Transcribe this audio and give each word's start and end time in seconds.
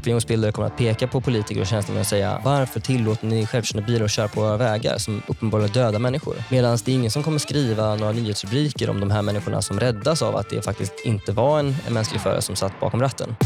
opinionsbildare 0.00 0.52
kommer 0.52 0.68
att 0.68 0.76
peka 0.76 1.06
på 1.06 1.20
politiker 1.20 1.60
och 1.60 1.66
tjänstemän 1.66 2.00
och 2.00 2.06
säga 2.06 2.40
varför 2.44 2.80
tillåter 2.80 3.26
ni 3.26 3.46
självkörande 3.46 3.92
bilar 3.92 4.04
att 4.04 4.10
köra 4.10 4.28
på 4.28 4.40
våra 4.40 4.56
vägar 4.56 4.98
som 4.98 5.22
uppenbarligen 5.26 5.72
dödar 5.72 5.98
människor? 5.98 6.36
Medan 6.50 6.78
det 6.84 6.92
är 6.92 6.94
ingen 6.94 7.10
som 7.10 7.22
kommer 7.22 7.38
skriva 7.38 7.96
några 7.96 8.12
nyhetsrubriker 8.12 8.90
om 8.90 9.00
de 9.00 9.10
här 9.10 9.22
människorna 9.22 9.62
som 9.62 9.80
räddas 9.80 10.22
av 10.22 10.36
att 10.36 10.50
det 10.50 10.62
faktiskt 10.62 10.92
inte 11.04 11.32
var 11.32 11.58
en, 11.58 11.76
en 11.86 11.94
mänsklig 11.94 12.20
förare 12.20 12.42
som 12.42 12.56
satt 12.56 12.80
bakom 12.80 13.00
ratten. 13.00 13.36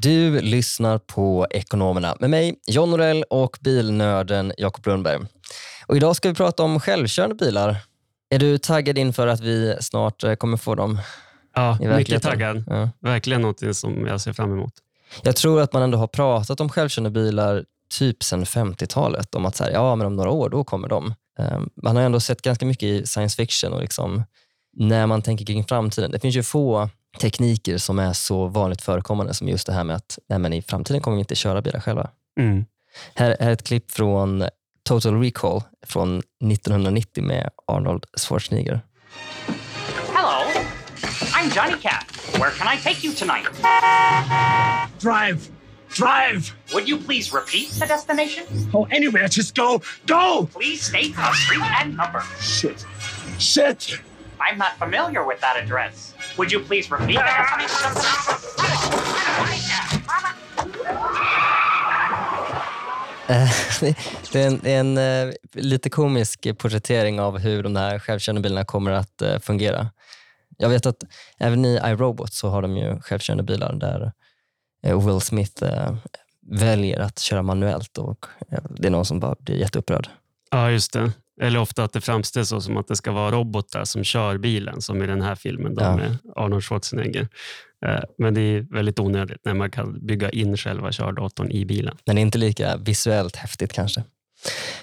Du 0.00 0.40
lyssnar 0.40 0.98
på 0.98 1.46
Ekonomerna 1.50 2.16
med 2.20 2.30
mig, 2.30 2.54
John 2.66 2.90
Norell 2.90 3.24
och 3.30 3.58
bilnörden 3.60 4.52
Jakob 4.58 4.86
Lundberg. 4.86 5.18
Och 5.88 5.96
idag 5.96 6.16
ska 6.16 6.28
vi 6.28 6.34
prata 6.34 6.62
om 6.62 6.80
självkörande 6.80 7.34
bilar. 7.34 7.76
Är 8.30 8.38
du 8.38 8.58
taggad 8.58 8.98
inför 8.98 9.26
att 9.26 9.40
vi 9.40 9.76
snart 9.80 10.24
eh, 10.24 10.34
kommer 10.34 10.56
få 10.56 10.74
dem 10.74 11.00
Ja, 11.54 11.78
mycket 11.80 12.22
taggad. 12.22 12.64
Ja. 12.66 12.90
Verkligen 13.00 13.42
något 13.42 13.76
som 13.76 14.06
jag 14.06 14.20
ser 14.20 14.32
fram 14.32 14.52
emot. 14.52 14.72
Jag 15.22 15.36
tror 15.36 15.60
att 15.60 15.72
man 15.72 15.82
ändå 15.82 15.98
har 15.98 16.06
pratat 16.06 16.60
om 16.60 16.68
självkörande 16.68 17.10
bilar 17.10 17.64
typ 17.98 18.22
sedan 18.22 18.44
50-talet. 18.44 19.34
Om 19.34 19.46
att 19.46 19.56
så 19.56 19.64
här, 19.64 19.70
ja, 19.70 19.94
men 19.94 20.06
om 20.06 20.16
några 20.16 20.30
år 20.30 20.48
då 20.48 20.64
kommer 20.64 20.88
de. 20.88 21.14
Eh, 21.38 21.60
Man 21.82 21.96
har 21.96 22.02
ändå 22.02 22.20
sett 22.20 22.42
ganska 22.42 22.66
mycket 22.66 22.82
i 22.82 23.06
science 23.06 23.36
fiction 23.36 23.72
och 23.72 23.80
liksom, 23.80 24.22
när 24.76 25.06
man 25.06 25.22
tänker 25.22 25.44
kring 25.44 25.64
framtiden. 25.64 26.10
Det 26.10 26.20
finns 26.20 26.36
ju 26.36 26.42
få 26.42 26.88
tekniker 27.20 27.78
som 27.78 27.98
är 27.98 28.12
så 28.12 28.46
vanligt 28.46 28.82
förekommande 28.82 29.34
som 29.34 29.48
just 29.48 29.66
det 29.66 29.72
här 29.72 29.84
med 29.84 29.96
att 29.96 30.18
nej, 30.28 30.38
men 30.38 30.52
i 30.52 30.62
framtiden 30.62 31.02
kommer 31.02 31.16
vi 31.16 31.20
inte 31.20 31.34
köra 31.34 31.62
bilar 31.62 31.80
själva. 31.80 32.10
Mm. 32.40 32.64
Här 33.14 33.36
är 33.40 33.50
ett 33.50 33.62
klipp 33.62 33.90
från 33.90 34.44
Total 34.88 35.20
Recall 35.20 35.62
från 35.86 36.18
1990 36.18 37.24
med 37.24 37.48
Arnold 37.66 38.04
Schwarzenegger. 38.16 38.80
Hello, 40.14 40.50
I'm 41.34 41.50
Johnny 41.54 41.82
Cat. 41.82 42.04
Where 42.38 42.50
can 42.50 42.66
I 42.74 42.80
take 42.80 43.06
you 43.06 43.14
tonight? 43.14 43.46
Drive! 44.98 45.50
Drive! 45.90 46.54
Would 46.72 46.88
you 46.88 46.98
please 46.98 47.34
repeat 47.34 47.70
the 47.80 47.86
destination? 47.86 48.44
Oh, 48.72 48.86
anywhere, 48.90 49.28
just 49.28 49.54
go! 49.54 49.82
Go! 50.06 50.48
Please 50.52 50.82
state 50.82 51.14
the 51.16 51.32
street 51.34 51.64
and 51.80 51.96
number. 51.96 52.22
Shit. 52.40 52.86
Shit! 53.38 54.00
I'm 54.40 54.56
not 54.56 54.78
familiar 54.78 55.26
with 55.26 55.40
that 55.40 55.56
address. 55.62 56.14
Would 56.38 56.50
you 56.50 56.60
please 56.60 56.90
repeat 56.90 57.18
the 57.18 57.32
destination? 57.38 57.92
Ah. 60.90 61.47
Eh, 63.28 63.50
det 64.32 64.42
är 64.42 64.46
en, 64.46 64.66
en 64.66 64.98
eh, 65.28 65.34
lite 65.52 65.90
komisk 65.90 66.46
porträttering 66.58 67.20
av 67.20 67.38
hur 67.38 67.62
de 67.62 67.76
här 67.76 67.98
självkörande 67.98 68.40
bilarna 68.40 68.64
kommer 68.64 68.90
att 68.90 69.22
eh, 69.22 69.38
fungera. 69.38 69.90
Jag 70.58 70.68
vet 70.68 70.86
att 70.86 71.04
även 71.38 71.64
i 71.64 71.80
iRobot 71.84 72.32
så 72.32 72.48
har 72.48 72.62
de 72.62 72.76
ju 72.76 73.00
självkörande 73.00 73.42
bilar 73.42 73.72
där 73.72 74.12
Will 74.82 75.20
Smith 75.20 75.64
väljer 76.46 77.00
att 77.00 77.18
köra 77.18 77.42
manuellt 77.42 77.98
och 77.98 78.26
det 78.70 78.86
är 78.86 78.90
någon 78.90 79.04
som 79.04 79.20
bara 79.20 79.34
blir 79.40 79.56
jätteupprörd. 79.56 80.08
Ja, 80.50 80.70
just 80.70 80.92
det. 80.92 81.12
Eller 81.40 81.58
ofta 81.60 81.84
att 81.84 81.92
det 81.92 82.00
framställs 82.00 82.48
så 82.48 82.60
som 82.60 82.76
att 82.76 82.88
det 82.88 82.96
ska 82.96 83.12
vara 83.12 83.30
robotar 83.30 83.84
som 83.84 84.04
kör 84.04 84.38
bilen, 84.38 84.80
som 84.82 85.02
i 85.02 85.06
den 85.06 85.22
här 85.22 85.34
filmen 85.34 85.74
då 85.74 85.82
Ja. 85.84 85.96
med 85.96 86.16
Arnold 86.36 86.64
Schwarzenegger. 86.64 87.28
Eh, 87.86 88.00
Men 88.18 88.34
det 88.34 88.40
är 88.40 88.60
väldigt 88.74 88.98
onödigt 88.98 89.40
när 89.44 89.54
man 89.54 89.70
kan 89.70 90.06
bygga 90.06 90.30
in 90.30 90.56
själva 90.56 90.92
kördatorn 90.92 91.50
i 91.50 91.64
bilen. 91.64 91.96
Men 92.06 92.16
det 92.16 92.20
är 92.20 92.22
inte 92.22 92.38
lika 92.38 92.76
visuellt 92.76 93.36
häftigt 93.36 93.72
kanske. 93.72 94.04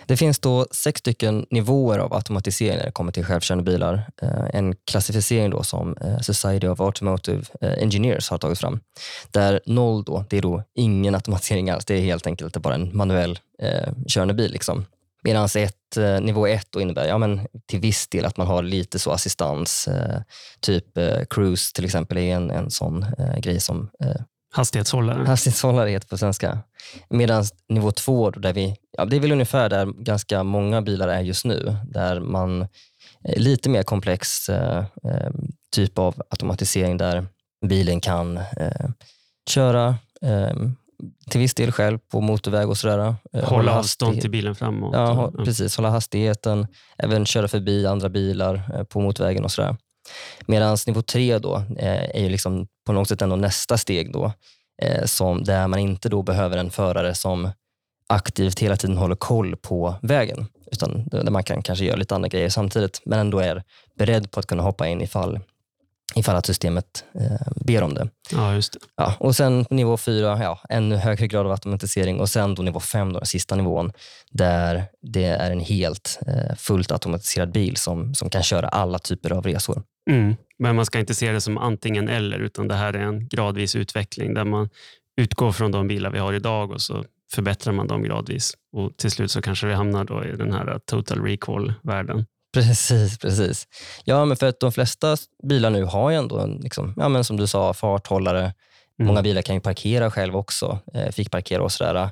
Det 0.06 0.18
finns 0.18 0.40
då 0.40 0.68
sex 0.72 1.00
stycken 1.00 1.46
nivåer 1.50 2.00
av 2.00 2.14
automatisering 2.14 2.78
när 2.78 2.86
det 2.86 2.92
kommer 2.92 3.12
till 3.12 3.26
självkörande 3.26 3.64
bilar. 3.72 4.04
Eh, 4.22 4.46
En 4.54 4.76
klassificering 4.92 5.50
då 5.50 5.64
som 5.64 5.98
eh, 6.02 6.20
Society 6.20 6.68
of 6.68 6.80
Automotive 6.82 7.44
Engineers 7.62 8.30
har 8.30 8.38
tagit 8.38 8.60
fram. 8.60 8.80
Där 9.32 9.60
noll 9.66 10.04
då, 10.04 10.26
det 10.30 10.38
är 10.38 10.42
då 10.42 10.64
ingen 10.76 11.16
automatisering 11.16 11.70
alls. 11.70 11.86
Det 11.86 11.94
är 11.96 12.02
helt 12.02 12.28
enkelt 12.28 12.58
bara 12.58 12.76
en 12.76 12.98
manuell 12.98 13.40
eh, 13.62 13.94
körande 14.08 14.34
bil. 14.34 14.52
Liksom. 14.52 14.86
Medan 15.26 15.46
ett, 15.56 15.98
eh, 15.98 16.22
nivå 16.22 16.48
ett 16.48 16.68
då 16.70 16.82
innebär 16.82 17.08
ja, 17.08 17.18
men 17.18 17.48
till 17.66 17.80
viss 17.80 18.08
del 18.08 18.26
att 18.26 18.38
man 18.38 18.48
har 18.48 18.64
lite 18.64 19.00
så 19.00 19.12
assistans. 19.12 19.88
Eh, 19.88 20.22
typ 20.60 20.98
eh, 20.98 21.26
cruise 21.30 21.74
till 21.74 21.86
exempel 21.86 22.18
är 22.18 22.36
en, 22.36 22.52
en 22.52 22.72
sån 22.72 23.04
eh, 23.18 23.40
grej 23.40 23.60
som 23.60 23.90
eh, 24.04 24.22
Hastighetshållare. 24.56 25.24
Hastighetshållare 25.28 25.90
heter 25.90 26.08
på 26.08 26.18
svenska. 26.18 26.60
Medan 27.10 27.44
nivå 27.70 27.92
två, 27.92 28.32
där 28.32 28.54
vi, 28.54 28.76
ja, 28.98 29.06
det 29.06 29.16
är 29.16 29.20
väl 29.20 29.32
ungefär 29.32 29.70
där 29.70 29.86
ganska 29.86 30.44
många 30.44 30.82
bilar 30.82 31.08
är 31.08 31.22
just 31.22 31.46
nu. 31.46 31.76
Där 31.88 32.20
man 32.20 32.62
eh, 32.62 33.38
lite 33.38 33.70
mer 33.70 33.84
komplex 33.84 34.50
eh, 34.50 34.86
eh, 35.04 35.32
typ 35.76 35.98
av 36.00 36.22
automatisering 36.30 36.98
där 36.98 37.28
bilen 37.66 38.00
kan 38.02 38.38
eh, 38.38 38.90
köra 39.50 39.96
eh, 40.22 40.56
till 41.30 41.40
viss 41.40 41.54
del 41.54 41.72
själv 41.72 41.98
på 42.12 42.22
motorväg 42.22 42.70
och 42.70 42.78
sådär. 42.78 43.16
Eh, 43.34 43.44
Hålla 43.44 43.72
avstånd 43.80 44.10
hastighet- 44.10 44.22
till 44.22 44.32
bilen 44.32 44.56
framåt. 44.56 44.94
Ja, 44.94 45.14
hå- 45.14 45.46
precis. 45.46 45.78
Hålla 45.78 45.90
hastigheten, 45.90 46.68
även 46.98 47.26
köra 47.26 47.48
förbi 47.48 47.86
andra 47.86 48.10
bilar 48.10 48.62
eh, 48.74 48.84
på 48.84 49.00
motorvägen 49.00 49.44
och 49.44 49.52
sådär. 49.52 49.76
Medan 50.46 50.78
nivå 50.88 51.02
tre 51.02 51.40
då 51.40 51.56
eh, 51.78 52.04
är 52.16 52.20
ju 52.20 52.30
liksom 52.30 52.68
på 52.86 52.94
något 52.94 53.08
sätt 53.10 53.22
ändå 53.22 53.36
nästa 53.36 53.78
steg 53.78 54.14
då, 54.14 54.32
som, 55.06 55.44
där 55.44 55.68
man 55.68 55.80
inte 55.80 56.10
då 56.10 56.24
behöver 56.24 56.58
en 56.58 56.72
förare 56.72 57.16
som 57.16 57.50
aktivt 58.10 58.60
hela 58.60 58.76
tiden 58.76 58.98
håller 58.98 59.16
koll 59.16 59.56
på 59.56 59.96
vägen. 60.02 60.46
Utan 60.72 61.08
där 61.12 61.32
man 61.32 61.44
kan 61.44 61.62
kanske 61.62 61.86
göra 61.86 61.96
lite 61.96 62.16
andra 62.16 62.28
grejer 62.30 62.50
samtidigt, 62.50 63.02
men 63.06 63.20
ändå 63.20 63.40
är 63.40 63.64
beredd 63.98 64.32
på 64.32 64.40
att 64.40 64.46
kunna 64.48 64.64
hoppa 64.64 64.88
in 64.88 65.02
ifall, 65.02 65.40
ifall 66.16 66.36
att 66.36 66.46
systemet 66.46 67.04
eh, 67.14 67.52
ber 67.56 67.84
om 67.84 67.94
det. 67.94 68.10
Ja, 68.32 68.54
just 68.54 68.74
det. 68.74 68.80
Ja, 68.96 69.16
och 69.20 69.36
sen 69.36 69.66
nivå 69.70 69.98
fyra, 69.98 70.40
ja, 70.44 70.60
ännu 70.70 70.96
högre 70.96 71.28
grad 71.28 71.46
av 71.46 71.52
automatisering 71.52 72.20
och 72.20 72.30
sen 72.30 72.56
då 72.56 72.64
nivå 72.64 72.80
fem, 72.80 73.14
då, 73.14 73.20
den 73.20 73.26
sista 73.26 73.56
nivån, 73.56 73.92
där 74.32 74.86
det 75.02 75.26
är 75.26 75.52
en 75.52 75.60
helt 75.60 76.20
eh, 76.28 76.56
fullt 76.56 76.92
automatiserad 76.92 77.52
bil 77.52 77.78
som, 77.78 78.16
som 78.16 78.30
kan 78.30 78.44
köra 78.44 78.68
alla 78.68 79.00
typer 79.00 79.32
av 79.32 79.44
resor. 79.44 79.84
Mm. 80.10 80.36
Men 80.60 80.76
man 80.76 80.86
ska 80.86 81.00
inte 81.00 81.16
se 81.16 81.32
det 81.32 81.42
som 81.42 81.58
antingen 81.58 82.10
eller, 82.10 82.40
utan 82.40 82.68
det 82.68 82.76
här 82.76 82.94
är 82.94 83.00
en 83.00 83.28
gradvis 83.28 83.76
utveckling 83.76 84.34
där 84.34 84.46
man 84.46 84.70
utgår 85.22 85.52
från 85.52 85.72
de 85.72 85.88
bilar 85.88 86.12
vi 86.12 86.20
har 86.20 86.34
idag 86.34 86.72
och 86.72 86.82
så 86.82 87.06
förbättrar 87.34 87.74
man 87.74 87.88
dem 87.88 88.04
gradvis. 88.04 88.54
Och 88.74 88.98
Till 88.98 89.12
slut 89.12 89.32
så 89.32 89.42
kanske 89.42 89.68
vi 89.68 89.74
hamnar 89.74 90.04
då 90.04 90.26
i 90.26 90.32
den 90.32 90.54
här 90.54 90.80
total 90.86 91.22
recall-världen. 91.22 92.26
Precis, 92.56 93.18
precis. 93.18 93.68
Ja, 94.04 94.26
men 94.26 94.38
för 94.38 94.48
att 94.48 94.60
de 94.60 94.72
flesta 94.72 95.18
bilar 95.44 95.70
nu 95.70 95.84
har 95.84 96.10
ju 96.10 96.16
ändå, 96.16 96.40
en, 96.40 96.56
liksom, 96.56 96.94
ja, 96.98 97.10
men 97.10 97.24
som 97.24 97.38
du 97.38 97.48
sa, 97.48 97.74
farthållare. 97.74 98.40
Mm. 98.42 99.08
Många 99.08 99.22
bilar 99.22 99.42
kan 99.42 99.56
ju 99.56 99.62
parkera 99.62 100.12
själv 100.12 100.36
också, 100.36 100.80
eh, 100.94 101.12
fick 101.12 101.32
parkera 101.32 101.64
och 101.64 101.72
sådär. 101.72 102.10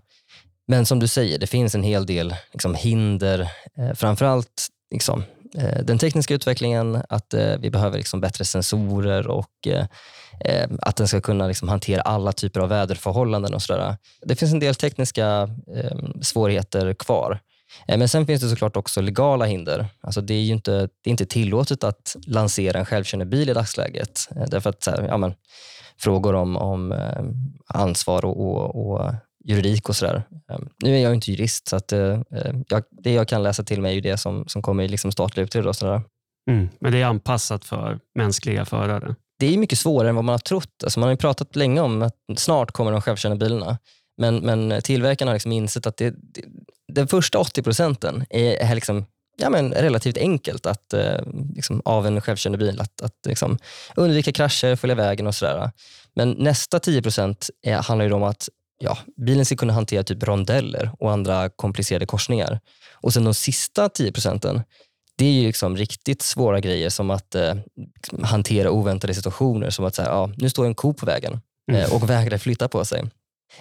Men 0.68 0.86
som 0.86 1.00
du 1.00 1.08
säger, 1.08 1.40
det 1.40 1.48
finns 1.48 1.76
en 1.76 1.84
hel 1.84 2.06
del 2.06 2.36
liksom, 2.54 2.76
hinder. 2.76 3.40
Eh, 3.78 3.94
framförallt 3.94 4.68
liksom, 4.92 5.24
eh, 5.58 5.84
den 5.84 5.98
tekniska 5.98 6.34
utvecklingen, 6.34 7.04
att 7.10 7.34
eh, 7.34 7.58
vi 7.60 7.70
behöver 7.72 7.98
liksom, 7.98 8.22
bättre 8.22 8.46
sensorer 8.46 9.28
och 9.28 9.68
eh, 9.68 9.86
eh, 10.46 10.70
att 10.81 10.96
den 10.96 11.08
ska 11.08 11.22
kunna 11.22 11.48
liksom, 11.48 11.70
hantera 11.70 12.02
alla 12.02 12.31
typer 12.31 12.60
av 12.60 12.70
väderförhållanden 12.70 13.54
och 13.54 13.62
sådär. 13.62 13.98
Det 14.22 14.36
finns 14.36 14.54
en 14.54 14.60
del 14.60 14.75
tekniska 14.75 15.50
eh, 15.75 15.98
svårigheter 16.22 16.94
kvar. 16.94 17.40
Eh, 17.88 17.98
Men 17.98 18.10
sen 18.10 18.26
finns 18.26 18.42
det 18.42 18.50
såklart 18.50 18.78
också 18.78 19.02
legala 19.02 19.46
hinder. 19.46 19.86
Alltså 20.02 20.22
det 20.22 20.34
är 20.34 20.42
ju 20.42 20.54
inte, 20.54 20.72
det 20.72 21.10
är 21.10 21.12
inte 21.12 21.26
tillåtet 21.26 21.84
att 21.84 22.16
lansera 22.28 22.80
en 22.80 22.86
självkörande 22.86 23.26
bil 23.26 23.50
i 23.50 23.54
dagsläget. 23.54 24.20
Eh, 24.36 24.44
Därför 24.48 24.70
att 24.70 24.86
här, 24.86 25.06
ja, 25.08 25.18
men, 25.18 25.34
frågor 25.98 26.36
om, 26.36 26.58
om 26.58 26.92
eh, 26.92 27.24
ansvar 27.68 28.26
och, 28.26 28.40
och, 28.40 28.92
och 28.92 29.14
juridik 29.46 29.90
och 29.90 29.96
sådär. 29.96 30.24
Nu 30.84 30.96
är 30.96 31.00
jag 31.00 31.14
inte 31.14 31.32
jurist, 31.32 31.68
så 31.68 31.76
att, 31.76 31.92
jag, 32.68 32.84
det 32.92 33.14
jag 33.14 33.28
kan 33.28 33.44
läsa 33.44 33.64
till 33.64 33.82
mig 33.82 33.98
är 33.98 34.02
det 34.02 34.18
som, 34.18 34.48
som 34.48 34.62
kommer 34.62 34.84
i 34.84 34.88
liksom 34.88 35.12
statliga 35.12 35.74
sådär. 35.74 36.02
Mm. 36.52 36.69
Men 36.80 36.92
det 36.92 37.02
är 37.02 37.06
anpassat 37.06 37.66
för 37.66 38.00
mänskliga 38.16 38.66
förare. 38.66 39.16
det 39.40 39.54
är 39.54 39.58
mycket 39.58 39.80
svårare 39.80 40.10
än 40.10 40.16
vad 40.16 40.24
man 40.24 40.34
har 40.34 40.40
trott. 40.40 40.84
Alltså 40.84 41.00
man 41.00 41.08
har 41.08 41.12
ju 41.12 41.18
pratat 41.18 41.56
länge 41.56 41.81
om 41.81 42.02
att 42.02 42.16
snart 42.38 42.72
kommer 42.72 42.92
de 42.92 43.02
självkörande 43.02 43.46
bilarna. 43.46 43.78
Men, 44.18 44.38
men 44.38 44.81
tillverkarna 44.81 45.31
har 45.31 45.36
liksom 45.36 45.51
insett 45.51 45.88
att 45.88 45.98
det, 45.98 46.10
det, 46.10 46.42
den 46.94 47.07
första 47.07 47.39
80 47.39 47.62
procenten 47.63 48.25
är, 48.30 48.56
är 48.56 48.75
liksom, 48.75 49.06
ja, 49.38 49.50
men 49.50 49.74
relativt 49.74 50.18
enkelt 50.18 50.65
att, 50.65 50.94
eh, 50.94 51.19
liksom, 51.56 51.81
av 51.86 52.07
en 52.07 52.21
självkörande 52.21 52.57
bil. 52.57 52.81
Att, 52.81 53.01
att 53.01 53.15
liksom, 53.27 53.57
undvika 53.95 54.31
krascher, 54.31 54.75
följa 54.75 54.95
vägen 54.95 55.27
och 55.27 55.36
sådär. 55.36 55.71
Men 56.15 56.31
nästa 56.31 56.80
10 56.80 57.01
procent 57.01 57.50
handlar 57.83 58.06
ju 58.06 58.13
om 58.13 58.24
att 58.24 58.50
ja, 58.80 58.98
bilen 59.25 59.45
ska 59.45 59.56
kunna 59.56 59.74
hantera 59.74 60.04
typ 60.04 60.24
rondeller 60.24 60.92
och 61.00 61.12
andra 61.12 61.50
komplicerade 61.50 62.06
korsningar. 62.06 62.59
Och 62.94 63.13
sen 63.13 63.24
de 63.24 63.33
sista 63.33 63.89
10 63.89 64.12
procenten, 64.12 64.62
det 65.18 65.25
är 65.25 65.31
ju 65.31 65.48
liksom 65.48 65.77
riktigt 65.77 66.21
svåra 66.21 66.59
grejer 66.59 66.89
som 66.89 67.09
att 67.12 67.36
eh, 67.36 67.56
liksom 67.95 68.24
hantera 68.24 68.71
oväntade 68.71 69.13
situationer. 69.13 69.69
Som 69.69 69.86
att 69.86 69.95
säga, 69.95 70.07
ja, 70.07 70.30
nu 70.38 70.50
står 70.50 70.66
en 70.66 70.75
ko 70.75 70.94
på 70.94 71.06
vägen 71.06 71.42
Mm. 71.71 71.81
eh, 71.81 71.94
och 71.95 72.09
vägrar 72.09 72.38
flytta 72.38 72.68
på 72.68 72.86
sig. 72.86 73.04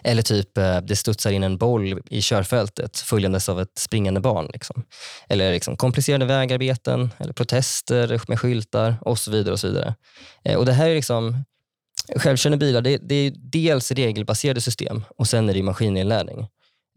Eller 0.05 0.23
typ 0.23 0.59
eh, 0.59 0.81
det 0.81 0.97
studsar 0.97 1.31
in 1.31 1.43
en 1.43 1.59
boll 1.59 2.01
i 2.11 2.23
körfältet 2.23 2.99
följandes 2.99 3.49
av 3.49 3.61
ett 3.61 3.79
springande 3.79 4.21
barn. 4.21 4.51
Liksom. 4.53 4.83
Eller 5.29 5.53
liksom 5.53 5.77
komplicerade 5.77 6.25
vägarbeten, 6.25 7.11
eller 7.19 7.33
protester 7.33 8.21
med 8.29 8.41
skyltar 8.41 8.97
och 9.01 9.19
så 9.19 9.31
vidare. 9.31 9.53
Och 9.53 9.61
så 9.61 9.69
vidare. 9.69 9.95
Eh, 10.45 10.59
och 10.59 10.67
det 10.67 10.73
här 10.73 10.89
är 10.89 10.95
liksom, 10.95 11.45
självkörande 12.17 12.67
bilar, 12.67 12.81
det, 12.81 12.97
det 12.97 13.15
är 13.15 13.33
dels 13.37 13.91
regelbaserade 13.91 14.61
system 14.61 15.05
och 15.17 15.29
sen 15.29 15.49
är 15.49 15.55
det 15.55 15.63
maskininlärning. 15.63 16.49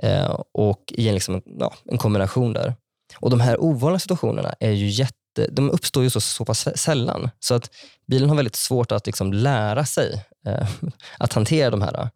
Eh, 0.04 0.40
och 0.54 0.84
i 0.92 1.08
en, 1.08 1.14
liksom, 1.14 1.42
ja, 1.46 1.74
en 1.86 1.98
kombination 1.98 2.54
där. 2.54 2.74
Och 3.20 3.30
De 3.30 3.40
här 3.40 3.64
ovanliga 3.64 4.00
situationerna 4.00 4.54
är 4.60 4.72
ju 4.72 4.88
jätte, 4.88 5.48
de 5.52 5.70
uppstår 5.70 6.04
ju 6.04 6.10
så, 6.10 6.22
så 6.22 6.46
pass 6.46 6.68
sällan. 6.76 7.30
Så 7.40 7.54
att 7.54 7.70
bilen 8.08 8.30
har 8.30 8.36
väldigt 8.36 8.56
svårt 8.56 8.92
att 8.92 9.06
liksom 9.06 9.34
lära 9.34 9.86
sig 9.86 10.26
eh, 10.48 10.68
att 11.20 11.34
hantera 11.34 11.70
de 11.70 11.82
här. 11.82 12.10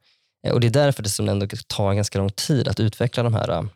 Eh, 0.47 0.53
och 0.53 0.59
Det 0.59 0.67
är 0.67 0.71
därför 0.71 1.03
det 1.03 1.09
som 1.09 1.29
ändå 1.29 1.47
tar 1.67 1.93
ganska 1.93 2.19
lång 2.19 2.29
tid 2.29 2.67
att 2.67 2.79
utveckla 2.79 3.23
de 3.23 3.33
här 3.33 3.67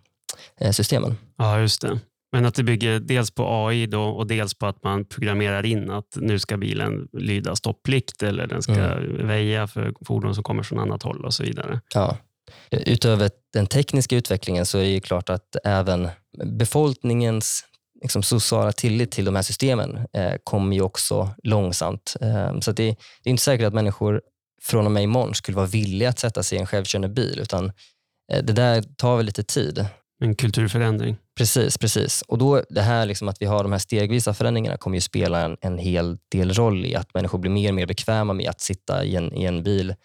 eh, 0.60 0.71
systemen. 0.71 1.18
Ja, 1.38 1.60
just 1.60 1.81
det. 1.81 2.00
Men 2.31 2.45
att 2.45 2.56
det 2.56 2.63
bygger 2.63 3.00
dels 3.00 3.31
på 3.31 3.68
AI 3.68 3.86
då 3.86 4.04
och 4.04 4.27
dels 4.27 4.54
på 4.54 4.65
att 4.65 4.83
man 4.83 5.06
programmerar 5.06 5.65
in 5.65 5.92
att 5.92 6.07
nu 6.15 6.39
ska 6.39 6.57
bilen 6.57 7.07
lyda 7.13 7.56
stopplikt 7.56 8.24
eller 8.24 8.48
den 8.48 8.62
ska 8.62 8.74
Mm. 8.74 9.27
väja 9.27 9.68
för 9.68 9.94
fordon 10.06 10.36
som 10.36 10.44
kommer 10.44 10.63
från 10.63 10.80
annat 10.80 11.04
håll 11.04 11.25
och 11.25 11.33
så 11.33 11.44
vidare. 11.44 11.81
Ja. 11.94 12.18
Utöver 12.71 13.30
den 13.54 13.68
tekniska 13.68 14.16
utvecklingen 14.16 14.66
så 14.66 14.77
är 14.77 14.81
det 14.81 14.89
ju 14.89 15.00
klart 15.00 15.30
att 15.30 15.56
även 15.63 16.09
befolkningens 16.74 17.66
liksom, 18.01 18.24
sociala 18.24 18.71
tillit 18.71 19.12
till 19.12 19.25
de 19.25 19.36
här 19.36 19.42
systemen 19.44 19.98
eh, 20.13 20.33
kommer 20.44 20.75
ju 20.75 20.81
också 20.81 21.30
långsamt. 21.44 22.16
Eh, 22.21 22.59
så 22.59 22.71
det, 22.71 22.83
det 23.24 23.30
är 23.30 23.31
inte 23.31 23.44
säkert 23.44 23.68
att 23.68 23.74
människor 23.74 24.21
från 24.63 24.86
och 24.86 24.92
med 24.92 25.04
imorgon 25.04 25.33
skulle 25.33 25.56
vara 25.56 25.68
villiga 25.68 26.10
att 26.10 26.19
sätta 26.19 26.44
sig 26.44 26.57
i 26.57 26.62
en 26.62 26.68
självkörande 26.68 27.10
bil, 27.10 27.39
utan 27.39 27.65
eh, 28.31 28.44
det 28.44 28.54
där 28.54 28.81
tar 28.81 29.18
väl 29.18 29.25
lite 29.25 29.44
tid. 29.44 29.86
En 30.24 30.36
kulturförändring. 30.36 31.18
Precis, 31.38 31.77
precis. 31.77 32.21
Och 32.21 32.38
då 32.38 32.63
det 32.69 32.81
här 32.81 33.06
liksom 33.06 33.27
att 33.27 33.42
vi 33.42 33.45
har 33.45 33.63
de 33.63 33.71
här 33.71 33.80
stegvisa 33.80 34.33
förändringarna 34.33 34.77
kommer 34.77 34.98
ju 34.98 35.01
spela 35.01 35.42
en, 35.42 35.57
en 35.62 35.77
hel 35.77 36.18
del 36.31 36.54
roll 36.54 36.86
i 36.86 36.95
att 36.95 37.13
människor 37.13 37.39
blir 37.39 37.51
mer 37.51 37.69
och 37.69 37.75
mer 37.75 37.86
bekväma 37.86 38.33
med 38.33 38.50
att 38.50 38.62
sitta 38.62 39.04
i 39.04 39.15
en, 39.15 39.33
i 39.33 39.44
en 39.45 39.63
bil 39.63 39.95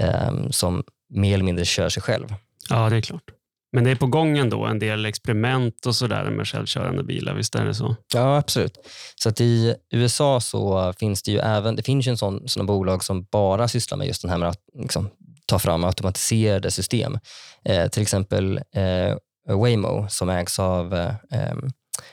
eh, 0.00 0.48
som 0.50 0.84
mer 1.14 1.34
eller 1.34 1.44
mindre 1.44 1.64
kör 1.64 1.88
sig 1.88 2.02
själv. 2.02 2.34
Ja, 2.70 2.90
det 2.90 2.96
är 2.96 3.00
klart. 3.00 3.30
Men 3.72 3.84
det 3.84 3.90
är 3.90 3.96
på 3.96 4.06
gång 4.06 4.38
ändå 4.38 4.64
en 4.64 4.78
del 4.78 5.06
experiment 5.06 5.86
och 5.86 5.96
sådär 5.96 6.30
med 6.30 6.48
självkörande 6.48 7.04
bilar, 7.04 7.34
visst 7.34 7.54
är 7.54 7.64
det 7.64 7.74
så? 7.74 7.96
Ja, 8.14 8.36
absolut. 8.36 8.78
Så 9.16 9.28
att 9.28 9.40
i 9.40 9.74
USA 9.90 10.40
så 10.40 10.92
finns 10.92 11.22
det 11.22 11.32
ju 11.32 11.38
även 11.38 11.76
det 11.76 11.82
finns 11.82 12.06
ju 12.06 12.10
en 12.10 12.18
sån, 12.18 12.48
såna 12.48 12.64
bolag 12.64 13.04
som 13.04 13.24
bara 13.24 13.68
sysslar 13.68 13.98
med 13.98 14.06
just 14.06 14.22
den 14.22 14.30
här 14.30 14.38
med 14.38 14.48
att 14.48 14.60
liksom, 14.78 15.10
ta 15.46 15.58
fram 15.58 15.84
automatiserade 15.84 16.70
system. 16.70 17.18
Eh, 17.64 17.88
till 17.88 18.02
exempel 18.02 18.60
eh, 18.74 19.16
Waymo 19.56 20.06
som 20.08 20.28
ägs 20.28 20.58
av 20.58 20.94
eh, 20.94 21.56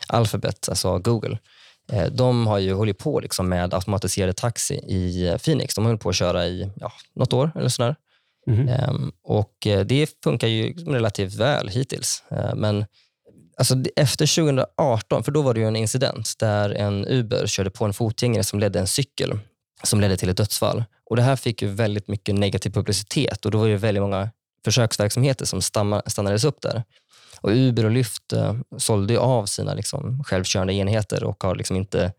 Alphabet, 0.08 0.68
alltså 0.68 0.98
Google. 0.98 1.38
Eh, 1.92 2.06
de 2.06 2.46
har 2.46 2.58
ju 2.58 2.72
hållit 2.72 2.98
på 2.98 3.20
liksom 3.20 3.48
med 3.48 3.74
automatiserade 3.74 4.32
taxi 4.32 4.74
i 4.74 5.36
Phoenix. 5.44 5.74
De 5.74 5.84
har 5.84 5.90
hållit 5.90 6.02
på 6.02 6.08
att 6.08 6.16
köra 6.16 6.46
i 6.46 6.70
ja, 6.76 6.92
något 7.14 7.32
år 7.32 7.52
eller 7.54 7.68
sådär. 7.68 7.96
Mm. 8.46 9.12
Och 9.22 9.66
eh, 9.66 9.80
det 9.80 10.10
funkar 10.24 10.48
ju 10.48 10.72
relativt 10.72 11.34
väl 11.34 11.68
hittills. 11.68 12.22
Eh, 12.30 12.54
men 12.54 12.84
alltså, 13.56 13.74
efter 13.96 14.36
2018, 14.36 15.24
för 15.24 15.32
då 15.32 15.42
var 15.42 15.54
det 15.54 15.60
ju 15.60 15.66
en 15.66 15.76
incident 15.76 16.32
där 16.38 16.70
en 16.70 17.06
Uber 17.06 17.46
körde 17.46 17.70
på 17.70 17.84
en 17.84 17.92
fotgängare 17.92 18.44
som 18.44 18.58
ledde 18.58 18.78
en 18.78 18.86
cykel 18.86 19.38
som 19.82 20.00
ledde 20.00 20.16
till 20.16 20.28
ett 20.28 20.36
dödsfall. 20.36 20.84
Och 21.10 21.16
Det 21.16 21.22
här 21.22 21.36
fick 21.36 21.62
ju 21.62 21.68
väldigt 21.68 22.08
mycket 22.08 22.34
negativ 22.34 22.70
publicitet 22.70 23.44
och 23.44 23.50
då 23.50 23.58
var 23.58 23.68
det 23.68 23.76
väldigt 23.76 24.02
många 24.02 24.30
försöksverksamheter 24.64 25.44
som 25.44 25.62
stannades 26.06 26.44
upp 26.44 26.62
där. 26.62 26.82
Och 27.40 27.50
Uber 27.50 27.84
och 27.84 27.90
Lyft 27.90 28.32
eh, 28.32 28.54
sålde 28.76 29.12
ju 29.12 29.18
av 29.18 29.46
sina 29.46 29.74
liksom, 29.74 30.24
självkörande 30.24 30.74
enheter 30.74 31.24
och 31.24 31.44
har 31.44 31.54
liksom 31.54 31.76
inte 31.76 32.12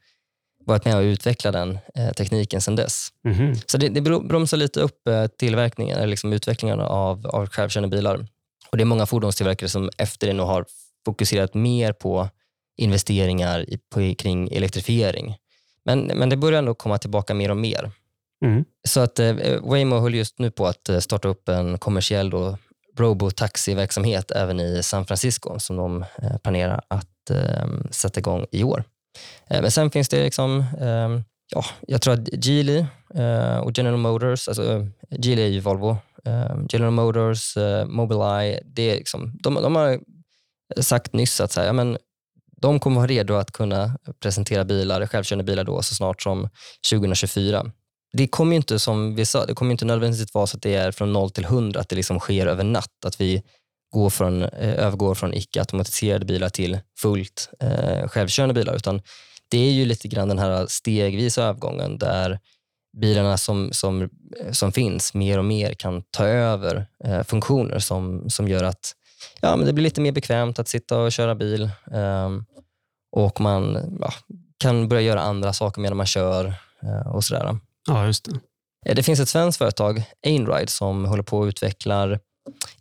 varit 0.68 0.86
med 0.86 0.98
och 0.98 1.02
utvecklat 1.02 1.54
den 1.54 1.80
eh, 1.96 2.12
tekniken 2.12 2.62
sedan 2.62 2.76
dess. 2.76 3.08
Mhm. 3.24 3.56
Så 3.66 3.78
det, 3.78 3.90
det 3.90 4.02
bro- 4.02 4.28
bromsar 4.28 4.58
lite 4.58 4.80
upp 4.80 5.08
eh, 5.08 5.28
tillverkningen, 5.28 5.98
eller 5.98 6.08
liksom 6.08 6.34
utvecklingen 6.34 6.80
av, 6.80 7.28
av 7.28 7.48
självkörande 7.50 7.98
bilar. 7.98 8.28
Och 8.72 8.78
Det 8.78 8.84
är 8.84 8.86
många 8.86 9.06
fordonstillverkare 9.06 9.70
som 9.70 9.90
efter 9.98 10.28
det 10.28 10.34
nu 10.34 10.44
har 10.44 10.66
fokuserat 11.06 11.54
mer 11.54 11.94
på 11.94 12.30
investeringar 12.78 13.70
i, 13.70 13.78
på, 13.90 14.16
kring 14.18 14.52
elektrifiering. 14.52 15.36
Men, 15.86 16.00
men 16.00 16.30
det 16.30 16.38
börjar 16.38 16.60
ändå 16.60 16.74
komma 16.74 16.98
tillbaka 16.98 17.34
mer 17.34 17.52
och 17.52 17.58
mer. 17.58 17.92
Mm. 18.46 18.66
Så 18.88 19.00
att 19.00 19.20
eh, 19.20 19.36
Waymo 19.62 20.00
höll 20.00 20.16
just 20.16 20.40
nu 20.40 20.52
på 20.52 20.68
att 20.68 20.90
eh, 20.90 21.00
starta 21.00 21.28
upp 21.28 21.50
en 21.50 21.78
kommersiell 21.78 22.30
då, 22.30 22.58
robotaxiverksamhet 22.98 24.32
även 24.32 24.60
i 24.60 24.84
San 24.84 25.06
Francisco 25.06 25.60
som 25.60 25.76
de 25.76 26.06
eh, 26.22 26.38
planerar 26.44 26.82
att 26.88 27.30
eh, 27.30 27.68
sätta 27.92 28.20
igång 28.20 28.46
i 28.52 28.64
år. 28.64 28.84
Eh, 29.50 29.62
men 29.62 29.72
sen 29.72 29.92
finns 29.92 30.10
det 30.10 30.24
liksom, 30.24 30.66
ehm, 30.82 31.24
ja, 31.54 31.66
jag 31.88 32.02
tror 32.02 32.14
att 32.14 32.46
Geely 32.46 32.86
eh, 33.16 33.58
och 33.58 33.78
General 33.78 33.98
Motors, 33.98 34.48
alltså 34.48 34.74
eh, 34.74 34.86
Geely 35.10 35.42
är 35.42 35.48
ju 35.48 35.60
Volvo, 35.60 35.98
ehm, 36.26 36.68
General 36.70 36.94
Motors, 36.94 37.58
Mobileye, 37.86 38.62
det 38.66 38.92
är 38.92 38.96
liksom, 38.96 39.38
de, 39.44 39.54
de 39.54 39.76
har 39.76 40.00
sagt 40.82 41.14
nyss 41.14 41.42
att 41.42 41.52
så 41.52 41.60
här, 41.60 41.68
ja, 41.68 41.74
men 41.74 41.98
de 42.62 42.80
kommer 42.80 42.96
vara 42.96 43.08
redo 43.08 43.34
att 43.34 43.52
kunna 43.52 43.98
presentera 44.22 44.66
bilar, 44.66 45.06
självkörande 45.06 45.44
bilar 45.44 45.64
då 45.64 45.82
så 45.82 45.96
snart 45.96 46.22
som 46.22 46.50
2024. 46.92 47.72
Det 48.14 48.28
kommer 48.28 48.52
ju 48.52 48.56
inte, 48.56 48.80
som 48.80 49.16
vi 49.16 49.26
sa, 49.26 49.46
det 49.46 49.54
kommer 49.54 49.72
inte 49.72 49.86
nödvändigtvis 49.86 50.34
vara 50.34 50.48
så 50.48 50.58
att 50.58 50.64
det 50.64 50.76
är 50.76 50.92
från 50.92 51.14
0 51.14 51.32
till 51.32 51.44
100, 51.46 51.80
att 51.80 51.90
det 51.90 51.96
liksom 51.96 52.20
sker 52.20 52.48
över 52.48 52.64
natt. 52.64 53.06
Att 53.06 53.22
vi 53.22 53.44
går 53.94 54.10
från, 54.10 54.42
eh, 54.44 54.86
övergår 54.86 55.16
från 55.16 55.34
icke-automatiserade 55.34 56.26
bilar 56.26 56.50
till 56.50 56.80
fullt 57.00 57.50
eh, 57.60 58.08
självkörande 58.08 58.54
bilar. 58.54 58.76
Utan 58.76 59.02
det 59.50 59.58
är 59.58 59.72
ju 59.72 59.86
lite 59.86 60.08
grann 60.08 60.28
den 60.28 60.40
här 60.40 60.66
stegvisa 60.70 61.44
övergången 61.44 61.98
där 61.98 62.40
bilarna 62.98 63.38
som, 63.38 63.70
som, 63.74 64.10
som 64.52 64.72
finns 64.72 65.14
mer 65.14 65.38
och 65.38 65.46
mer 65.46 65.74
kan 65.74 66.04
ta 66.12 66.26
över 66.26 66.88
eh, 67.04 67.24
funktioner 67.24 67.80
som, 67.80 68.30
som 68.30 68.48
gör 68.48 68.64
att 68.64 68.94
ja, 69.42 69.56
men 69.56 69.66
det 69.66 69.74
blir 69.74 69.84
lite 69.84 70.02
mer 70.02 70.12
bekvämt 70.12 70.60
att 70.60 70.68
sitta 70.68 71.00
och 71.00 71.12
köra 71.12 71.36
bil. 71.36 71.70
ehm, 71.92 72.46
och 73.12 73.42
man 73.42 73.98
ja, 74.02 74.14
kan 74.60 74.88
börja 74.90 75.02
göra 75.02 75.22
andra 75.22 75.54
saker 75.54 75.82
medan 75.82 75.98
man 75.98 76.06
kör 76.06 76.46
eh, 76.84 77.08
och 77.08 77.24
sådär. 77.24 77.58
Ja, 77.88 78.06
just 78.06 78.26
det. 78.26 78.32
Eh, 78.86 78.96
Det 78.96 79.04
finns 79.04 79.20
ett 79.20 79.30
svenskt 79.30 79.58
företag, 79.58 80.04
Einride, 80.26 80.68
som 80.72 81.06
håller 81.06 81.24
på 81.24 81.38
och 81.40 81.46
utvecklar 81.46 82.20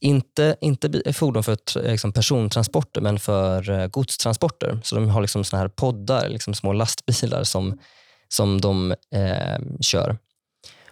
inte, 0.00 0.56
inte 0.60 1.12
fordon 1.12 1.44
för 1.44 1.82
liksom 1.82 2.12
persontransporter, 2.12 3.00
men 3.00 3.18
för 3.18 3.70
eh, 3.70 3.86
godstransporter. 3.86 4.80
Så 4.84 4.94
de 4.94 5.08
har 5.08 5.20
liksom 5.20 5.44
såna 5.44 5.60
här 5.60 5.68
poddar, 5.68 6.28
liksom 6.28 6.54
små 6.54 6.72
lastbilar 6.72 7.44
som, 7.44 7.78
som 8.28 8.60
de 8.60 8.90
eh, 8.90 9.58
kör. 9.80 10.18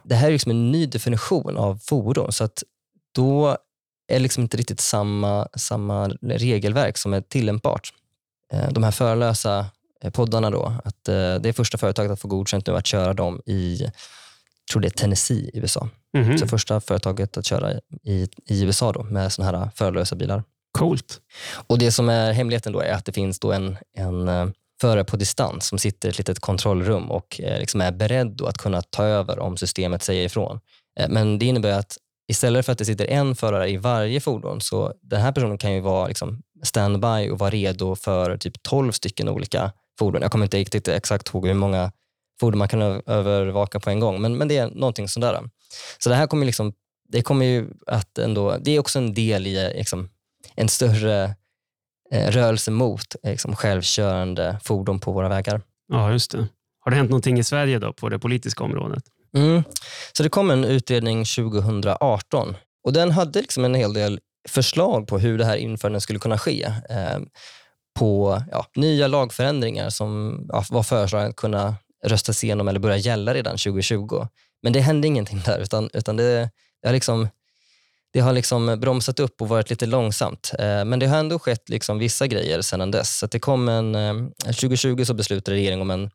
Det 0.02 0.14
här 0.14 0.28
är 0.28 0.32
liksom 0.32 0.50
en 0.50 0.72
ny 0.72 0.86
definition 0.86 1.56
av 1.56 1.78
fordon, 1.84 2.32
så 2.32 2.44
att 2.44 2.62
då 3.14 3.56
är 4.08 4.18
liksom 4.18 4.42
inte 4.42 4.56
riktigt 4.56 4.80
samma, 4.80 5.48
samma 5.56 6.08
regelverk 6.22 6.98
som 6.98 7.14
är 7.14 7.20
tillämpbart. 7.20 7.92
Eh, 8.52 8.68
de 8.70 8.82
här 8.82 8.90
förarlösa 8.90 9.66
eh, 10.02 10.10
poddarna 10.10 10.50
då, 10.50 10.72
att 10.84 11.04
det 11.04 11.46
är 11.46 11.52
första 11.52 11.78
företaget 11.78 12.12
att 12.12 12.20
få 12.20 12.28
godkänt 12.28 12.66
nu 12.66 12.76
att 12.76 12.86
köra 12.86 13.14
dem 13.14 13.42
i 13.46 13.86
tror 14.72 14.82
det 14.82 14.88
är 14.88 14.90
Tennessee 14.90 15.50
i 15.54 15.58
USA. 15.58 15.88
Mhm. 16.16 16.38
Så 16.38 16.46
första 16.46 16.80
företaget 16.80 17.36
att 17.36 17.46
köra 17.46 17.72
i, 18.02 18.28
i 18.46 18.64
USA 18.64 18.92
då, 18.92 19.02
med 19.02 19.32
såna 19.32 19.58
här 19.58 19.70
förarlösa 19.74 20.16
bilar. 20.16 20.42
Coolt. 20.78 21.20
Och 21.66 21.78
Det 21.78 21.92
som 21.92 22.08
är 22.08 22.32
hemligheten 22.32 22.72
då 22.72 22.80
är 22.80 22.92
att 22.92 23.04
det 23.04 23.12
finns 23.12 23.38
då 23.38 23.52
en, 23.52 23.76
en 23.96 24.28
eh, 24.28 24.46
förare 24.80 25.04
på 25.04 25.16
distans 25.16 25.66
som 25.66 25.78
sitter 25.78 26.08
i 26.08 26.10
ett 26.10 26.18
litet 26.18 26.40
kontrollrum 26.40 27.10
och 27.10 27.40
eh, 27.40 27.58
liksom 27.58 27.80
är 27.80 27.92
beredd 27.92 28.42
att 28.42 28.58
kunna 28.58 28.82
ta 28.82 29.04
över 29.04 29.38
om 29.38 29.56
systemet 29.56 30.02
säger 30.02 30.24
ifrån. 30.24 30.60
Men 31.08 31.38
det 31.38 31.46
innebär 31.46 31.78
att 31.78 31.98
istället 32.28 32.66
för 32.66 32.72
att 32.72 32.78
det 32.78 32.84
sitter 32.84 33.06
en 33.06 33.36
förare 33.36 33.70
i 33.70 33.76
varje 33.76 34.20
fordon 34.20 34.60
så 34.60 34.92
den 35.02 35.20
här 35.20 35.32
personen 35.32 35.58
kan 35.58 35.72
ju 35.72 35.80
vara 35.80 36.06
liksom 36.08 36.42
standby 36.62 37.30
och 37.30 37.38
vara 37.38 37.50
redo 37.50 37.96
för 37.96 38.36
typ 38.36 38.62
12 38.62 38.92
stycken 38.92 39.28
olika 39.28 39.72
fordon. 39.98 40.22
Jag 40.22 40.30
kommer 40.32 40.44
inte 40.44 40.56
riktigt 40.56 40.88
exakt 40.88 41.28
ihåg 41.28 41.46
hur 41.46 41.54
många 41.54 41.92
fordon 42.40 42.58
man 42.58 42.68
kan 42.68 42.82
övervaka 43.06 43.80
på 43.80 43.90
en 43.90 44.00
gång, 44.00 44.20
men, 44.20 44.36
men 44.36 44.48
det 44.48 44.56
är 44.56 44.66
någonting 44.66 45.08
sådär. 45.08 45.40
Så 45.98 46.08
det 46.08 46.14
här 46.14 46.26
kommer 46.26 46.46
liksom, 46.46 46.72
det 47.08 47.22
kommer 47.22 47.46
ju 47.46 47.70
att 47.86 48.18
ändå, 48.18 48.56
det 48.60 48.70
är 48.70 48.78
också 48.78 48.98
en 48.98 49.14
del 49.14 49.46
i 49.46 49.72
liksom, 49.76 50.08
en 50.54 50.68
större 50.68 51.34
eh, 52.12 52.30
rörelse 52.30 52.70
mot 52.70 53.16
eh, 53.22 53.30
liksom, 53.30 53.56
självkörande 53.56 54.58
fordon 54.64 55.00
på 55.00 55.12
våra 55.12 55.28
vägar. 55.28 55.62
Ja, 55.88 56.12
just 56.12 56.30
det. 56.30 56.48
Har 56.80 56.90
det 56.90 56.96
hänt 56.96 57.10
någonting 57.10 57.38
i 57.38 57.44
Sverige 57.44 57.78
då 57.78 57.92
på 57.92 58.08
det 58.08 58.18
politiska 58.18 58.64
området? 58.64 59.04
Mm. 59.36 59.62
Så 60.12 60.22
det 60.22 60.28
kom 60.28 60.50
en 60.50 60.64
utredning 60.64 61.24
2018 61.24 62.56
och 62.84 62.92
den 62.92 63.10
hade 63.10 63.40
liksom 63.40 63.64
en 63.64 63.74
hel 63.74 63.92
del 63.92 64.20
förslag 64.48 65.06
på 65.06 65.18
hur 65.18 65.38
det 65.38 65.44
här 65.44 65.56
införandet 65.56 66.02
skulle 66.02 66.18
kunna 66.18 66.38
ske. 66.38 66.62
Eh, 66.90 67.18
på 67.98 68.42
ja, 68.50 68.66
nya 68.76 69.06
lagförändringar 69.06 69.90
som 69.90 70.40
ja, 70.48 70.64
var 70.70 70.82
föreslagna 70.82 71.28
att 71.28 71.36
kunna 71.36 71.74
röstas 72.04 72.44
igenom 72.44 72.68
eller 72.68 72.80
börja 72.80 72.96
gälla 72.96 73.34
redan 73.34 73.52
2020. 73.52 74.26
Men 74.62 74.72
det 74.72 74.80
hände 74.80 75.08
ingenting 75.08 75.42
där, 75.44 75.58
utan, 75.58 75.90
utan 75.92 76.16
det, 76.16 76.50
det, 76.82 76.88
har 76.88 76.92
liksom, 76.92 77.28
det 78.12 78.20
har 78.20 78.32
liksom 78.32 78.80
bromsat 78.80 79.20
upp 79.20 79.42
och 79.42 79.48
varit 79.48 79.70
lite 79.70 79.86
långsamt. 79.86 80.52
Eh, 80.58 80.84
men 80.84 80.98
det 80.98 81.06
har 81.06 81.18
ändå 81.18 81.38
skett 81.38 81.68
liksom 81.68 81.98
vissa 81.98 82.26
grejer 82.26 82.62
sedan 82.62 82.90
dess. 82.90 83.18
Så 83.18 83.26
det 83.26 83.38
kom 83.38 83.68
en, 83.68 83.94
eh, 83.94 84.14
2020 84.46 85.04
så 85.04 85.14
beslutade 85.14 85.56
regeringen 85.56 85.80
om 85.80 85.90
en, 85.90 86.10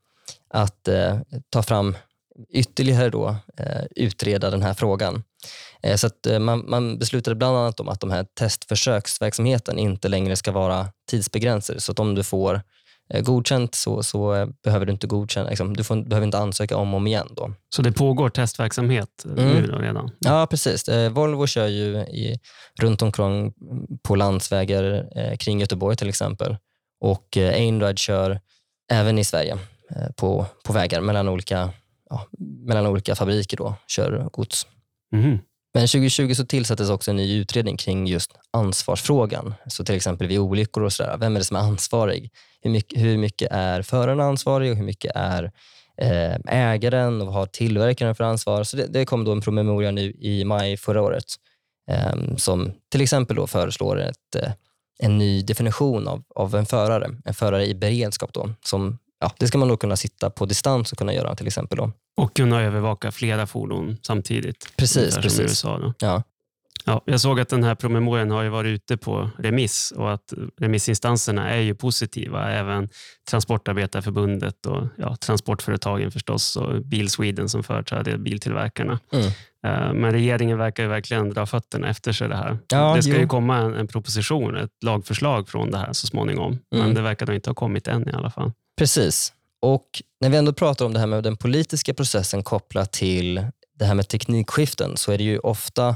att 0.54 0.88
eh, 0.88 1.18
ta 1.50 1.64
fram 1.64 1.96
ytterligare 2.50 3.10
då, 3.10 3.36
eh, 3.58 3.84
utreda 3.96 4.50
den 4.50 4.62
här 4.62 4.74
frågan. 4.74 5.24
Eh, 5.84 5.96
så 5.96 6.08
att, 6.08 6.26
eh, 6.26 6.40
man, 6.40 6.66
man 6.68 7.00
beslutade 7.00 7.36
bland 7.36 7.58
annat 7.58 7.80
om 7.80 7.90
att 7.90 8.00
de 8.00 8.12
här 8.12 8.24
testförsöksverksamheten 8.24 9.80
inte 9.80 10.08
längre 10.08 10.36
ska 10.36 10.52
vara 10.52 10.88
tidsbegränsade. 11.10 11.82
Så 11.82 11.92
att 11.92 12.00
om 12.00 12.16
du 12.16 12.24
får 12.24 12.62
godkänt 13.22 13.76
så, 13.76 14.04
så 14.04 14.34
eh, 14.36 14.48
behöver 14.64 14.86
du 14.86 14.92
inte 14.92 15.08
godkänna, 15.08 15.50
liksom, 15.50 15.78
du 15.78 15.84
får, 15.84 15.96
behöver 15.96 16.26
inte 16.26 16.38
ansöka 16.38 16.78
om 16.78 16.94
och 16.94 16.98
om 16.98 17.08
igen. 17.08 17.28
Då. 17.32 17.54
Så 17.76 17.82
det 17.82 17.92
pågår 17.92 18.30
testverksamhet 18.30 19.26
eh, 19.26 19.44
Mm. 19.46 19.62
nu 19.64 19.68
redan? 19.68 20.12
Ja, 20.20 20.48
precis. 20.50 20.88
Eh, 20.90 21.12
Volvo 21.12 21.48
kör 21.48 21.68
ju 21.68 21.98
i, 21.98 22.40
runt 22.82 23.02
omkring 23.02 23.54
på 24.04 24.16
landsvägar 24.16 25.08
eh, 25.16 25.38
kring 25.38 25.60
Göteborg 25.60 25.96
till 25.96 26.10
exempel. 26.10 26.58
Och 27.02 27.38
eh, 27.38 27.54
Einride 27.54 27.98
kör 27.98 28.40
även 28.92 29.18
i 29.20 29.24
Sverige 29.24 29.58
eh, 29.96 30.12
på, 30.18 30.46
på 30.64 30.74
vägar 30.74 31.02
mellan 31.02 31.30
olika, 31.30 31.70
ja, 32.10 32.26
mellan 32.66 32.88
olika 32.88 33.16
fabriker. 33.16 33.58
Då, 33.58 33.76
kör 33.88 34.30
gods. 34.32 34.68
Mhm. 35.12 35.40
Men 35.74 35.88
2020 35.88 36.34
så 36.34 36.46
tillsattes 36.46 36.90
också 36.90 37.12
en 37.12 37.18
ny 37.18 37.40
utredning 37.40 37.78
kring 37.78 38.08
just 38.08 38.32
ansvarsfrågan. 38.52 39.54
Så 39.68 39.86
till 39.86 39.96
exempel 39.96 40.28
vid 40.28 40.40
olyckor 40.40 40.84
och 40.84 40.94
sådär, 40.94 41.18
vem 41.18 41.36
är 41.36 41.40
det 41.40 41.46
som 41.46 41.58
är 41.58 41.62
ansvarig? 41.62 42.32
Hur 42.62 42.72
mycket, 42.72 43.02
hur 43.02 43.18
mycket 43.18 43.52
är 43.52 43.82
föraren 43.82 44.20
ansvarig 44.20 44.72
och 44.72 44.78
hur 44.78 44.84
mycket 44.84 45.12
är 45.16 45.52
eh, 46.02 46.36
ägaren 46.48 47.22
och 47.22 47.28
vad 47.28 47.36
har 47.36 47.46
tillverkaren 47.46 48.16
för 48.16 48.24
ansvar? 48.24 48.64
Så 48.64 48.78
det, 48.78 48.88
det 48.88 49.06
kom 49.06 49.24
då 49.24 49.32
en 49.32 49.42
promemoria 49.42 49.92
nu 49.92 50.12
i 50.20 50.46
maj 50.46 50.78
förra 50.78 51.02
året 51.02 51.26
eh, 51.92 52.36
som 52.38 52.74
till 52.92 53.02
exempel 53.02 53.36
då 53.36 53.48
föreslår 53.48 54.00
ett, 54.00 54.36
eh, 54.36 54.52
en 55.00 55.18
ny 55.18 55.42
definition 55.42 56.08
av, 56.08 56.24
av 56.36 56.56
en 56.56 56.66
förare, 56.66 57.10
en 57.26 57.34
förare 57.34 57.66
i 57.66 57.76
beredskap. 57.76 58.34
Då, 58.34 58.50
som, 58.66 58.98
ja, 59.20 59.32
det 59.40 59.48
ska 59.48 59.58
man 59.58 59.68
då 59.68 59.78
kunna 59.78 59.96
sitta 59.96 60.30
på 60.30 60.46
distans 60.46 60.92
och 60.92 60.98
kunna 60.98 61.14
göra 61.14 61.36
till 61.36 61.48
exempel. 61.48 61.78
Då. 61.78 61.92
Och 62.18 62.36
kunna 62.36 62.62
övervaka 62.62 63.12
flera 63.12 63.48
fordon 63.48 63.98
samtidigt. 64.02 64.74
Precis, 64.78 65.16
precis. 65.18 65.40
USA. 65.40 65.94
Ja. 66.00 66.24
Ja, 66.86 67.02
jag 67.06 67.22
såg 67.22 67.40
att 67.40 67.50
den 67.50 67.64
här 67.64 67.76
promemorian 67.76 68.32
har 68.32 68.46
varit 68.46 68.70
ute 68.70 68.98
på 68.98 69.30
remiss 69.38 69.94
och 69.96 70.14
att 70.14 70.34
remissinstanserna 70.62 71.50
är 71.50 71.60
ju 71.62 71.76
positiva. 71.76 72.52
Även 72.52 72.90
Transportarbetarförbundet 73.30 74.66
och 74.66 74.88
ja, 74.98 75.16
transportföretagen 75.16 76.12
förstås 76.12 76.56
och 76.56 76.86
Bil 76.86 77.10
Sweden 77.10 77.50
som 77.50 77.64
företräder 77.64 78.18
biltillverkarna. 78.18 79.00
Mm. 79.14 79.26
Eh, 79.66 79.94
Men 79.94 80.12
regeringen 80.12 80.58
verkar 80.58 80.84
ju 80.84 80.90
verkligen 80.90 81.30
dra 81.30 81.46
fötterna 81.46 81.88
efter 81.90 82.12
sig 82.12 82.30
det 82.30 82.36
här. 82.36 82.58
Ja, 82.72 82.96
det 82.96 83.04
ska 83.04 83.12
jo. 83.14 83.20
ju 83.20 83.28
komma 83.28 83.58
en, 83.58 83.74
en 83.76 83.88
proposition, 83.88 84.58
ett 84.58 84.84
lagförslag 84.86 85.50
från 85.50 85.72
det 85.72 85.78
här 85.78 85.94
så 85.94 86.08
småningom. 86.08 86.60
Men 86.72 86.82
Mm. 86.82 86.94
det 86.94 87.02
verkar 87.02 87.26
då 87.26 87.34
inte 87.34 87.50
ha 87.50 87.56
kommit 87.56 87.88
än 87.88 88.10
i 88.10 88.12
alla 88.12 88.30
fall. 88.30 88.52
Precis. 88.80 89.34
Och 89.62 90.02
när 90.22 90.30
vi 90.30 90.38
ändå 90.38 90.54
pratar 90.54 90.86
om 90.86 90.94
det 90.94 91.00
här 91.00 91.08
med 91.08 91.24
den 91.24 91.38
politiska 91.38 91.94
processen 91.94 92.44
kopplat 92.44 92.92
till 92.92 93.46
det 93.80 93.86
här 93.86 93.94
med 93.94 94.08
teknikskiften 94.08 94.98
så 94.98 95.12
är 95.12 95.18
det 95.18 95.24
ju 95.24 95.40
ofta, 95.40 95.96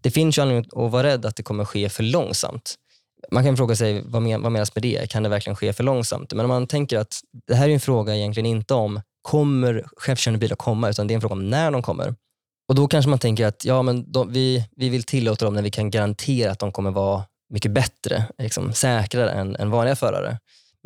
det 0.00 0.10
finns 0.10 0.38
ju 0.38 0.42
anledning 0.42 0.70
att 0.84 0.92
vara 0.92 1.02
rädd 1.02 1.26
att 1.26 1.36
det 1.36 1.42
kommer 1.42 1.64
ske 1.64 1.88
för 1.88 2.02
långsamt. 2.02 2.74
Man 3.30 3.44
kan 3.44 3.56
fråga 3.56 3.76
sig 3.76 4.02
vad, 4.04 4.22
men, 4.22 4.42
vad 4.42 4.52
menas 4.52 4.74
med 4.74 4.82
det? 4.82 5.10
Kan 5.10 5.22
det 5.22 5.28
verkligen 5.28 5.56
ske 5.56 5.72
för 5.72 5.84
långsamt? 5.84 6.32
Men 6.32 6.44
om 6.44 6.48
man 6.48 6.66
tänker 6.66 6.98
att 6.98 7.20
det 7.46 7.54
här 7.54 7.68
är 7.68 7.72
en 7.72 7.80
fråga 7.80 8.16
egentligen 8.16 8.46
inte 8.46 8.74
om 8.74 9.00
kommer 9.22 9.86
självkörande 9.96 10.38
bilar 10.38 10.56
komma, 10.56 10.88
utan 10.88 11.06
det 11.06 11.12
är 11.12 11.14
en 11.14 11.20
fråga 11.20 11.32
om 11.32 11.50
när 11.50 11.70
de 11.70 11.82
kommer. 11.82 12.14
Och 12.68 12.74
Då 12.74 12.88
kanske 12.88 13.08
man 13.08 13.18
tänker 13.18 13.46
att 13.46 13.64
ja, 13.64 13.82
men 13.82 14.12
de, 14.12 14.32
vi, 14.32 14.68
vi 14.76 14.88
vill 14.88 15.02
tillåta 15.02 15.44
dem 15.44 15.54
när 15.54 15.62
vi 15.62 15.70
kan 15.70 15.90
garantera 15.90 16.52
att 16.52 16.58
de 16.58 16.72
kommer 16.72 16.90
vara 16.90 17.22
mycket 17.50 17.70
bättre, 17.70 18.24
liksom, 18.38 18.72
säkrare 18.72 19.30
än, 19.30 19.56
än 19.56 19.70
vanliga 19.70 19.96
förare. 19.96 20.38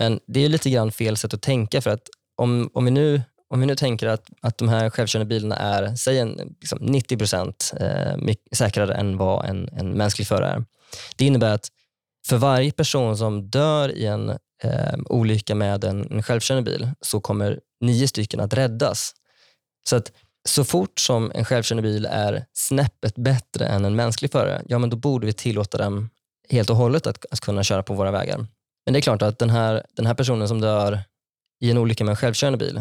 Men 0.03 0.21
det 0.27 0.45
är 0.45 0.49
lite 0.49 0.71
grann 0.71 0.93
fel 0.93 1.17
sätt 1.17 1.35
att 1.35 1.43
tänka 1.43 1.81
för 1.81 1.91
att 1.91 2.09
om, 2.37 2.71
om, 2.75 2.85
vi, 2.85 2.91
nu, 2.91 3.23
om 3.51 3.61
vi 3.61 3.67
nu 3.67 3.77
tänker 3.77 4.07
att, 4.07 4.27
att 4.41 4.59
de 4.59 4.69
här 4.69 4.91
självkörande 4.91 5.29
bilarna 5.29 5.57
är 5.57 5.97
säg 5.97 6.19
en, 6.19 6.57
liksom 6.61 6.79
90 6.83 7.19
procent 7.19 7.73
eh, 7.81 8.35
säkrare 8.53 8.95
än 8.95 9.17
vad 9.17 9.45
en, 9.45 9.69
en 9.73 9.91
mänsklig 9.91 10.27
förare 10.27 10.51
är. 10.51 10.65
Det 11.17 11.25
innebär 11.25 11.55
att 11.55 11.69
för 12.27 12.37
varje 12.37 12.73
person 12.73 13.17
som 13.17 13.51
dör 13.51 13.89
i 13.89 14.07
en 14.07 14.31
eh, 14.63 14.95
olycka 15.05 15.55
med 15.55 15.85
en, 15.85 16.13
en 16.13 16.23
självkörande 16.23 16.71
bil 16.71 16.91
så 17.01 17.21
kommer 17.21 17.61
nio 17.81 18.09
stycken 18.09 18.41
att 18.41 18.55
räddas. 18.55 19.13
Så 19.89 19.97
att 19.97 20.13
så 20.49 20.65
fort 20.65 21.01
som 21.01 21.33
en 21.35 21.45
självkörande 21.45 21.83
bil 21.83 22.07
är 22.07 22.45
snäppet 22.53 23.15
bättre 23.15 23.67
än 23.67 23.85
en 23.85 23.97
mänsklig 23.97 24.33
förare, 24.33 24.63
ja 24.69 24.79
men 24.79 24.91
då 24.91 24.97
borde 24.97 25.27
vi 25.27 25.33
tillåta 25.33 25.79
dem 25.79 26.11
helt 26.49 26.71
och 26.71 26.77
hållet 26.77 27.07
att, 27.07 27.27
att 27.31 27.41
kunna 27.41 27.63
köra 27.63 27.83
på 27.83 27.95
våra 27.95 28.11
vägar. 28.11 28.47
Men 28.87 28.93
det 28.93 28.99
är 28.99 29.01
klart 29.01 29.23
att 29.23 29.39
den 29.39 29.51
här, 29.51 29.83
den 29.97 30.07
här 30.07 30.15
personen 30.15 30.49
som 30.49 30.61
dör 30.61 31.01
i 31.61 31.71
en 31.71 31.79
olycka 31.79 32.05
med 32.05 32.13
en 32.13 32.17
självkörande 32.17 32.59
bil, 32.59 32.81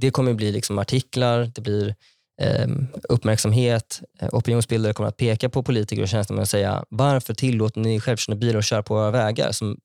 det 0.00 0.10
kommer 0.10 0.34
bli 0.34 0.52
liksom 0.52 0.78
artiklar, 0.78 1.50
det 1.54 1.60
blir 1.60 1.94
eh, 2.42 2.68
uppmärksamhet, 3.08 4.00
opinionsbildare 4.32 4.92
kommer 4.92 5.08
att 5.08 5.16
peka 5.16 5.48
på 5.48 5.62
politiker 5.62 6.02
och 6.02 6.08
tjänstemän 6.08 6.42
och 6.42 6.48
säga 6.48 6.84
varför 6.88 7.34
tillåter 7.34 7.80
ni 7.80 8.00
självkörande 8.00 8.46
bilar 8.46 8.58
att 8.58 8.64
köra 8.64 8.82
på 8.82 8.94
våra 8.94 9.10
vägar 9.10 9.52
som 9.52 9.80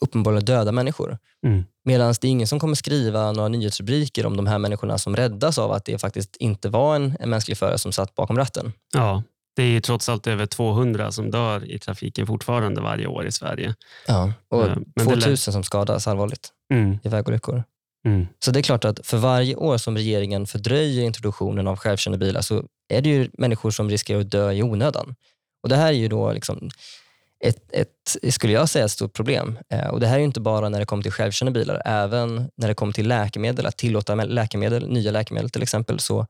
uppenbarligen 0.00 0.44
dödar 0.44 0.72
människor? 0.72 1.18
Mm. 1.46 1.64
Medan 1.84 2.14
det 2.20 2.26
är 2.26 2.30
ingen 2.30 2.46
som 2.46 2.60
kommer 2.60 2.74
skriva 2.74 3.32
några 3.32 3.48
nyhetsrubriker 3.48 4.26
om 4.26 4.36
de 4.36 4.46
här 4.46 4.58
människorna 4.58 4.98
som 4.98 5.16
räddas 5.16 5.58
av 5.58 5.72
att 5.72 5.84
det 5.84 5.98
faktiskt 5.98 6.36
inte 6.36 6.68
var 6.68 6.96
en, 6.96 7.16
en 7.20 7.30
mänsklig 7.30 7.58
förare 7.58 7.78
som 7.78 7.92
satt 7.92 8.14
bakom 8.14 8.36
ratten. 8.36 8.72
Ja, 8.92 9.22
det 9.56 9.62
är 9.62 9.80
trots 9.80 10.08
allt 10.08 10.26
över 10.26 10.46
200 10.46 11.12
som 11.12 11.30
dör 11.30 11.70
i 11.70 11.78
trafiken 11.78 12.26
fortfarande 12.26 12.80
varje 12.80 13.06
år 13.06 13.26
i 13.26 13.32
Sverige. 13.32 13.74
Ja. 14.06 14.32
Och 14.48 14.60
Ja, 14.62 14.66
men 14.66 14.84
det 14.94 15.04
2000 15.04 15.30
lär- 15.30 15.36
som 15.36 15.62
skadas 15.64 16.06
allvarligt 16.08 16.48
Mm. 16.72 16.98
i 17.02 17.08
vägolyckor. 17.08 17.64
Mm. 18.06 18.26
Så 18.44 18.50
det 18.50 18.60
är 18.60 18.62
klart 18.62 18.84
att 18.84 19.06
för 19.06 19.16
varje 19.16 19.54
år 19.54 19.78
som 19.78 19.96
regeringen 19.96 20.46
fördröjer 20.46 21.02
introduktionen 21.04 21.66
av 21.68 21.76
självkörande 21.76 22.18
bilar 22.26 22.40
så 22.40 22.64
är 22.88 23.00
det 23.02 23.08
ju 23.08 23.30
människor 23.32 23.70
som 23.70 23.90
riskerar 23.90 24.20
att 24.20 24.30
dö 24.30 24.52
i 24.52 24.62
onödan. 24.62 25.14
Och 25.62 25.68
Det 25.68 25.76
här 25.76 25.86
är 25.88 25.92
ju 25.92 26.08
då 26.08 26.32
liksom 26.32 26.70
ett, 27.44 27.72
ett, 27.72 28.32
skulle 28.34 28.52
jag 28.52 28.68
säga, 28.68 28.84
ett 28.84 28.90
stort 28.90 29.12
problem. 29.12 29.58
Eh, 29.72 29.86
och 29.88 30.00
Det 30.00 30.06
här 30.06 30.14
är 30.14 30.18
ju 30.18 30.24
inte 30.24 30.40
bara 30.40 30.68
när 30.68 30.78
det 30.78 30.84
kommer 30.86 31.02
till 31.02 31.12
självkörande 31.12 31.60
bilar, 31.60 31.82
även 31.84 32.50
när 32.56 32.68
det 32.68 32.74
kommer 32.74 32.92
till 32.92 33.08
läkemedel, 33.08 33.66
att 33.66 33.76
tillåta 33.76 34.14
läkemedel, 34.14 34.88
nya 34.88 35.10
läkemedel 35.10 35.50
till 35.50 35.62
exempel, 35.62 35.98
så 35.98 36.26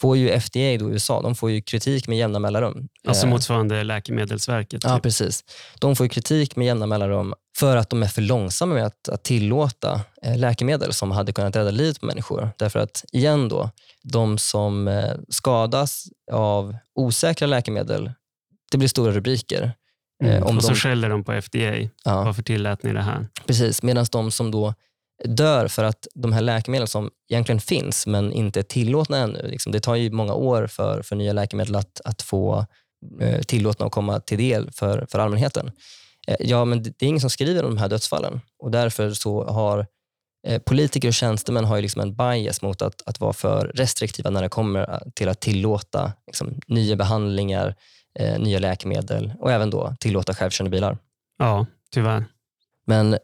får 0.00 0.16
ju 0.16 0.28
FDA 0.40 0.58
då 0.78 0.90
i 0.90 0.92
USA, 0.92 1.22
de 1.22 1.34
får 1.34 1.50
ju 1.50 1.60
kritik 1.62 2.08
med 2.08 2.18
jämna 2.18 2.38
mellanrum. 2.38 2.88
Alltså 3.08 3.26
Eh, 3.26 3.30
motsvarande 3.30 3.84
Läkemedelsverket. 3.84 4.84
Ja, 4.84 4.94
typ. 4.94 5.02
precis. 5.02 5.44
De 5.80 5.96
får 5.96 6.04
ju 6.06 6.10
kritik 6.10 6.56
med 6.56 6.66
jämna 6.66 6.86
mellanrum 6.86 7.34
för 7.58 7.76
att 7.76 7.90
de 7.90 8.02
är 8.02 8.06
för 8.06 8.22
långsamma 8.22 8.74
med 8.74 8.86
att, 8.86 9.08
att 9.08 9.22
tillåta 9.24 10.00
eh, 10.22 10.38
läkemedel 10.38 10.92
som 10.92 11.10
hade 11.10 11.32
kunnat 11.32 11.56
rädda 11.56 11.70
livet 11.70 12.00
på 12.00 12.06
människor. 12.06 12.50
Därför 12.58 12.78
att, 12.78 13.04
igen 13.12 13.48
då, 13.48 13.70
de 14.02 14.38
som 14.38 14.88
eh, 14.88 15.12
skadas 15.28 16.04
av 16.32 16.76
osäkra 16.94 17.46
läkemedel, 17.46 18.12
det 18.70 18.78
blir 18.78 18.88
stora 18.88 19.12
rubriker. 19.12 19.72
Mm. 20.24 20.42
Om 20.42 20.56
och 20.56 20.62
så 20.62 20.68
de- 20.68 20.74
skäller 20.76 21.08
de 21.10 21.24
på 21.24 21.32
FDA. 21.32 21.88
Ja, 22.04 22.24
Varför 22.24 22.42
tillät 22.42 22.82
ni 22.82 22.92
det 22.92 23.02
här? 23.02 23.28
precis. 23.46 23.82
Medan 23.82 24.06
de 24.12 24.30
som 24.30 24.50
då 24.50 24.74
dör 25.24 25.68
för 25.68 25.84
att 25.84 26.06
de 26.14 26.32
här 26.32 26.40
läkemedlen 26.40 26.88
som 26.88 27.10
egentligen 27.28 27.60
finns 27.60 28.06
men 28.06 28.32
inte 28.32 28.60
är 28.60 28.62
tillåtna 28.62 29.18
ännu, 29.18 29.48
liksom, 29.48 29.72
det 29.72 29.80
tar 29.80 29.94
ju 29.94 30.10
många 30.10 30.34
år 30.34 30.66
för, 30.66 31.02
för 31.02 31.16
nya 31.16 31.32
läkemedel 31.32 31.74
att, 31.74 32.00
att 32.04 32.22
få 32.22 32.66
eh, 33.20 33.40
tillåtna 33.40 33.86
och 33.86 33.92
komma 33.92 34.20
till 34.20 34.38
del 34.38 34.70
för, 34.72 35.06
för 35.10 35.18
allmänheten. 35.18 35.70
Eh, 36.28 36.36
ja, 36.40 36.64
men 36.64 36.82
det, 36.82 36.92
det 36.98 37.06
är 37.06 37.08
ingen 37.08 37.20
som 37.20 37.30
skriver 37.30 37.64
om 37.64 37.74
de 37.74 37.80
här 37.80 37.88
dödsfallen 37.88 38.40
och 38.58 38.70
därför 38.70 39.10
så 39.10 39.44
har 39.44 39.86
eh, 40.46 40.62
politiker 40.62 41.08
och 41.08 41.14
tjänstemän 41.14 41.64
har 41.64 41.76
ju 41.76 41.82
liksom 41.82 42.02
en 42.02 42.14
bias 42.14 42.62
mot 42.62 42.82
att, 42.82 43.02
att 43.06 43.20
vara 43.20 43.32
för 43.32 43.72
restriktiva 43.74 44.30
när 44.30 44.42
det 44.42 44.48
kommer 44.48 45.02
till 45.14 45.28
att 45.28 45.40
tillåta 45.40 46.12
liksom, 46.26 46.60
nya 46.66 46.96
behandlingar, 46.96 47.74
eh, 48.18 48.38
nya 48.38 48.58
läkemedel 48.58 49.32
och 49.40 49.52
även 49.52 49.70
då 49.70 49.94
tillåta 50.00 50.34
självkörande 50.34 50.70
bilar. 50.70 50.98
Ja, 51.38 51.66
tyvärr. 51.90 52.24
Men 52.86 53.18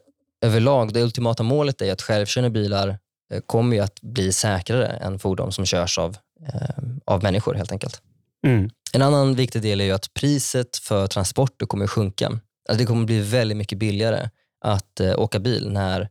överlag, 0.45 0.93
det 0.93 1.03
ultimata 1.03 1.43
målet 1.43 1.81
är 1.81 1.91
att 1.91 2.01
självkörande 2.01 2.49
bilar 2.49 2.97
eh, 3.33 3.39
kommer 3.45 3.81
att 3.81 4.01
bli 4.01 4.31
säkrare 4.31 4.87
än 4.87 5.19
fordon 5.19 5.51
som 5.51 5.65
körs 5.65 5.97
av, 5.97 6.17
eh, 6.47 6.85
av 7.05 7.23
människor 7.23 7.53
helt 7.53 7.71
enkelt. 7.71 8.01
Mm. 8.47 8.69
En 8.93 9.01
annan 9.01 9.35
viktig 9.35 9.61
del 9.61 9.81
är 9.81 9.85
ju 9.85 9.91
att 9.91 10.13
priset 10.13 10.77
för 10.77 11.07
transporter 11.07 11.65
kommer 11.65 11.83
att 11.83 11.91
sjunka. 11.91 12.27
Alltså 12.69 12.79
det 12.79 12.85
kommer 12.85 13.05
bli 13.05 13.19
väldigt 13.19 13.57
mycket 13.57 13.77
billigare 13.77 14.29
att 14.65 14.99
eh, 14.99 15.19
åka 15.19 15.39
bil 15.39 15.71
när, 15.71 16.01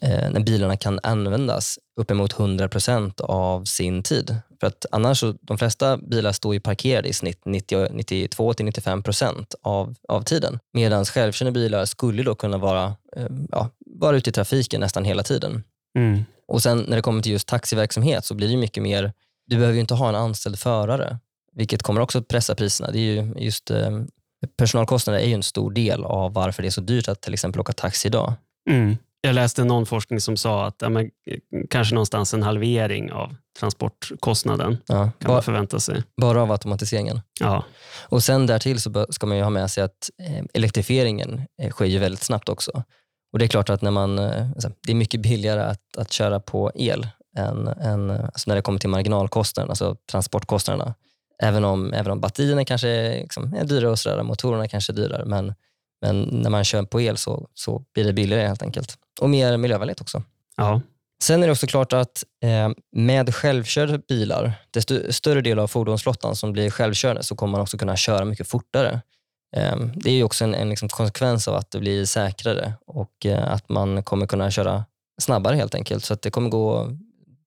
eh, 0.00 0.30
när 0.30 0.40
bilarna 0.40 0.76
kan 0.76 1.00
användas 1.02 1.78
uppemot 2.00 2.32
100% 2.32 3.20
av 3.20 3.64
sin 3.64 4.02
tid. 4.02 4.36
För 4.60 4.66
att 4.66 4.86
annars, 4.90 5.20
så, 5.20 5.34
de 5.40 5.58
flesta 5.58 5.96
bilar 5.96 6.32
står 6.32 6.54
ju 6.54 6.60
parkerade 6.60 7.08
i 7.08 7.12
snitt 7.12 7.40
90 7.44 7.86
92-95% 7.86 9.54
av, 9.62 9.94
av 10.08 10.22
tiden. 10.22 10.58
Medan 10.72 11.04
självkörande 11.04 11.60
bilar 11.60 11.84
skulle 11.84 12.22
då 12.22 12.34
kunna 12.34 12.58
vara, 12.58 12.96
eh, 13.16 13.26
ja, 13.50 13.70
vara 13.86 14.16
ute 14.16 14.30
i 14.30 14.32
trafiken 14.32 14.80
nästan 14.80 15.04
hela 15.04 15.22
tiden. 15.22 15.64
Mm. 15.98 16.24
Och 16.48 16.62
sen 16.62 16.78
när 16.88 16.96
det 16.96 17.02
kommer 17.02 17.22
till 17.22 17.32
just 17.32 17.48
taxiverksamhet 17.48 18.24
så 18.24 18.34
blir 18.34 18.48
det 18.48 18.56
mycket 18.56 18.82
mer, 18.82 19.12
du 19.46 19.56
behöver 19.56 19.74
ju 19.74 19.80
inte 19.80 19.94
ha 19.94 20.08
en 20.08 20.14
anställd 20.14 20.58
förare. 20.58 21.18
vilket 21.52 21.82
kommer 21.82 22.00
också 22.00 22.18
att 22.18 22.28
pressa 22.28 22.54
priserna. 22.54 22.90
Det 22.90 22.98
är 22.98 23.02
ju 23.02 23.34
just, 23.36 23.70
eh, 23.70 24.00
personalkostnader 24.58 25.20
är 25.20 25.26
ju 25.26 25.34
en 25.34 25.42
stor 25.42 25.70
del 25.70 26.04
av 26.04 26.32
varför 26.32 26.62
det 26.62 26.68
är 26.68 26.70
så 26.70 26.80
dyrt 26.80 27.08
att 27.08 27.20
till 27.20 27.34
exempel 27.34 27.60
åka 27.60 27.72
taxi 27.72 28.08
idag. 28.08 28.32
Mm. 28.70 28.96
Jag 29.20 29.34
läste 29.34 29.64
någon 29.64 29.86
forskning 29.86 30.20
som 30.20 30.36
sa 30.36 30.66
att 30.66 30.76
ja, 30.80 30.88
men, 30.88 31.10
kanske 31.70 31.94
någonstans 31.94 32.34
en 32.34 32.42
halvering 32.42 33.12
av 33.12 33.34
transportkostnaden 33.60 34.78
Ja, 34.86 35.10
kan 35.18 35.32
man 35.32 35.42
förvänta 35.42 35.80
sig. 35.80 36.02
bara 36.20 36.42
av 36.42 36.52
automatiseringen. 36.52 37.20
Ja, 37.40 37.64
Och 38.08 38.24
sen 38.24 38.46
därtill 38.46 38.80
så 38.80 39.06
ska 39.10 39.26
man 39.26 39.36
ju 39.36 39.42
ha 39.42 39.50
med 39.50 39.70
sig 39.70 39.84
att 39.84 40.10
eh, 40.22 40.44
elektrifieringen 40.54 41.42
eh, 41.62 41.70
sker 41.70 41.84
ju 41.84 41.98
väldigt 41.98 42.22
snabbt 42.22 42.48
också. 42.48 42.82
Och 43.32 43.38
det 43.38 43.44
är 43.44 43.48
klart 43.48 43.70
att 43.70 43.82
när 43.82 43.90
man, 43.90 44.18
eh, 44.18 44.50
alltså, 44.50 44.70
det 44.86 44.92
är 44.92 44.96
mycket 44.96 45.20
billigare 45.20 45.60
att, 45.60 45.96
att 45.96 46.12
köra 46.12 46.40
på 46.40 46.72
el 46.74 47.08
än, 47.36 47.68
än 47.68 48.10
eh, 48.10 48.24
alltså 48.24 48.50
när 48.50 48.56
det 48.56 48.62
kommer 48.62 48.78
till 48.78 48.88
marginalkostnaden, 48.88 49.70
alltså 49.70 49.96
transportkostnaderna. 50.10 50.94
Även 51.42 51.64
om, 51.64 51.92
även 51.92 52.12
om 52.12 52.20
batterierna 52.20 52.64
kanske 52.64 52.88
är, 52.88 53.22
liksom, 53.22 53.54
är 53.54 53.64
dyrare 53.64 53.90
och 53.90 53.98
sådär, 53.98 54.22
motorerna 54.22 54.68
kanske 54.68 54.92
är 54.92 54.94
dyrare, 54.94 55.24
men, 55.24 55.54
men 56.02 56.20
när 56.22 56.50
man 56.50 56.64
kör 56.64 56.82
på 56.82 57.00
el 57.00 57.16
så, 57.16 57.48
så 57.54 57.84
blir 57.94 58.04
det 58.04 58.12
billigare 58.12 58.46
helt 58.46 58.62
enkelt. 58.62 58.98
Och 59.20 59.30
mer 59.30 59.56
miljövänligt 59.56 60.00
också. 60.00 60.22
ja, 60.56 60.80
Sen 61.22 61.42
är 61.42 61.46
det 61.46 61.52
också 61.52 61.66
klart 61.66 61.92
att 61.92 62.24
eh, 62.42 62.70
med 62.92 63.34
självkörande 63.34 63.98
bilar, 63.98 64.52
desto 64.70 65.12
större 65.12 65.40
del 65.40 65.58
av 65.58 65.66
fordonsflottan 65.66 66.36
som 66.36 66.52
blir 66.52 66.70
självkörande 66.70 67.22
så 67.22 67.36
kommer 67.36 67.52
man 67.52 67.60
också 67.60 67.78
kunna 67.78 67.96
köra 67.96 68.24
mycket 68.24 68.48
fortare. 68.48 69.00
Eh, 69.56 69.76
det 69.94 70.10
är 70.10 70.14
ju 70.14 70.24
också 70.24 70.44
en, 70.44 70.54
en 70.54 70.68
liksom 70.68 70.88
konsekvens 70.88 71.48
av 71.48 71.54
att 71.54 71.70
det 71.70 71.78
blir 71.78 72.04
säkrare 72.04 72.72
och 72.86 73.26
eh, 73.26 73.52
att 73.52 73.68
man 73.68 74.02
kommer 74.02 74.26
kunna 74.26 74.50
köra 74.50 74.84
snabbare 75.20 75.56
helt 75.56 75.74
enkelt. 75.74 76.04
Så 76.04 76.14
att 76.14 76.22
det 76.22 76.30
kommer 76.30 76.50
gå 76.50 76.90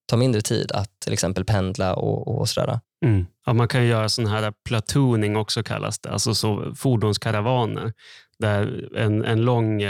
ta 0.07 0.17
mindre 0.17 0.41
tid 0.41 0.71
att 0.71 0.99
till 0.99 1.13
exempel 1.13 1.45
pendla 1.45 1.95
och, 1.95 2.39
och 2.39 2.49
sådär. 2.49 2.79
Mm. 3.05 3.25
Ja, 3.45 3.53
man 3.53 3.67
kan 3.67 3.85
göra 3.85 4.09
sån 4.09 4.25
här 4.25 4.53
platooning 4.65 5.35
också 5.37 5.63
kallas 5.63 5.99
det, 5.99 6.09
alltså 6.09 6.35
så 6.35 6.75
fordonskaravaner 6.75 7.93
där 8.39 8.89
en, 8.97 9.25
en 9.25 9.41
lång 9.41 9.81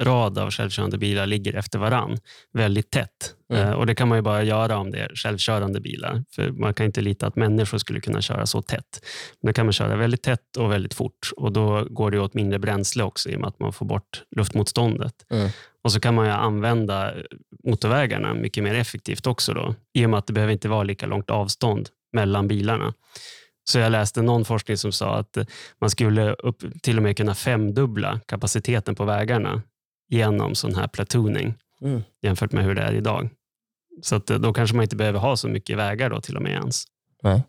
rad 0.00 0.38
av 0.38 0.50
självkörande 0.50 0.98
bilar 0.98 1.26
ligger 1.26 1.54
efter 1.54 1.78
varann 1.78 2.18
väldigt 2.52 2.90
tätt. 2.90 3.34
Mm. 3.52 3.68
Eh, 3.68 3.72
och 3.72 3.86
Det 3.86 3.94
kan 3.94 4.08
man 4.08 4.18
ju 4.18 4.22
bara 4.22 4.42
göra 4.42 4.78
om 4.78 4.90
det 4.90 4.98
är 4.98 5.12
självkörande 5.14 5.80
bilar, 5.80 6.24
för 6.30 6.50
man 6.50 6.74
kan 6.74 6.86
inte 6.86 7.00
lita 7.00 7.26
att 7.26 7.36
människor 7.36 7.78
skulle 7.78 8.00
kunna 8.00 8.22
köra 8.22 8.46
så 8.46 8.62
tätt. 8.62 9.04
Men 9.40 9.48
då 9.48 9.52
kan 9.52 9.66
man 9.66 9.72
köra 9.72 9.96
väldigt 9.96 10.22
tätt 10.22 10.56
och 10.58 10.72
väldigt 10.72 10.94
fort 10.94 11.30
och 11.36 11.52
då 11.52 11.84
går 11.90 12.10
det 12.10 12.18
åt 12.18 12.34
mindre 12.34 12.58
bränsle 12.58 13.04
också 13.04 13.30
i 13.30 13.36
och 13.36 13.40
med 13.40 13.48
att 13.48 13.60
man 13.60 13.72
får 13.72 13.86
bort 13.86 14.22
luftmotståndet. 14.36 15.14
Mm. 15.30 15.50
Och 15.84 15.92
så 15.92 16.00
kan 16.00 16.14
man 16.14 16.26
ju 16.26 16.32
använda 16.32 17.14
motorvägarna 17.64 18.34
mycket 18.34 18.64
mer 18.64 18.74
effektivt 18.74 19.26
också 19.26 19.54
då, 19.54 19.74
i 19.94 20.06
och 20.06 20.10
med 20.10 20.18
att 20.18 20.26
det 20.26 20.32
behöver 20.32 20.52
inte 20.52 20.68
vara 20.68 20.82
lika 20.82 21.06
långt 21.06 21.30
avstånd 21.30 21.88
mellan 22.12 22.48
bilarna. 22.48 22.94
Så 23.70 23.78
jag 23.78 23.92
läste 23.92 24.22
någon 24.22 24.44
forskning 24.44 24.76
som 24.76 24.92
sa 24.92 25.16
att 25.16 25.38
man 25.80 25.90
skulle 25.90 26.32
upp, 26.32 26.62
till 26.82 26.96
och 26.96 27.02
med 27.02 27.16
kunna 27.16 27.34
femdubbla 27.34 28.20
kapaciteten 28.26 28.94
på 28.94 29.04
vägarna 29.04 29.62
genom 30.08 30.54
sån 30.54 30.74
här 30.74 30.86
platooning 30.88 31.54
Mm. 31.82 32.02
jämfört 32.22 32.52
med 32.52 32.64
hur 32.64 32.74
det 32.74 32.82
är 32.82 32.92
idag. 32.94 33.30
Så 34.02 34.16
att 34.16 34.30
eh, 34.30 34.38
då 34.38 34.52
kanske 34.52 34.76
man 34.76 34.82
inte 34.82 34.96
behöver 34.96 35.18
ha 35.18 35.36
så 35.36 35.48
mycket 35.48 35.76
vägar 35.78 36.10
då 36.10 36.20
till 36.20 36.36
och 36.36 36.42
med 36.42 36.52
ens. 36.52 36.84
Nej. 37.22 37.42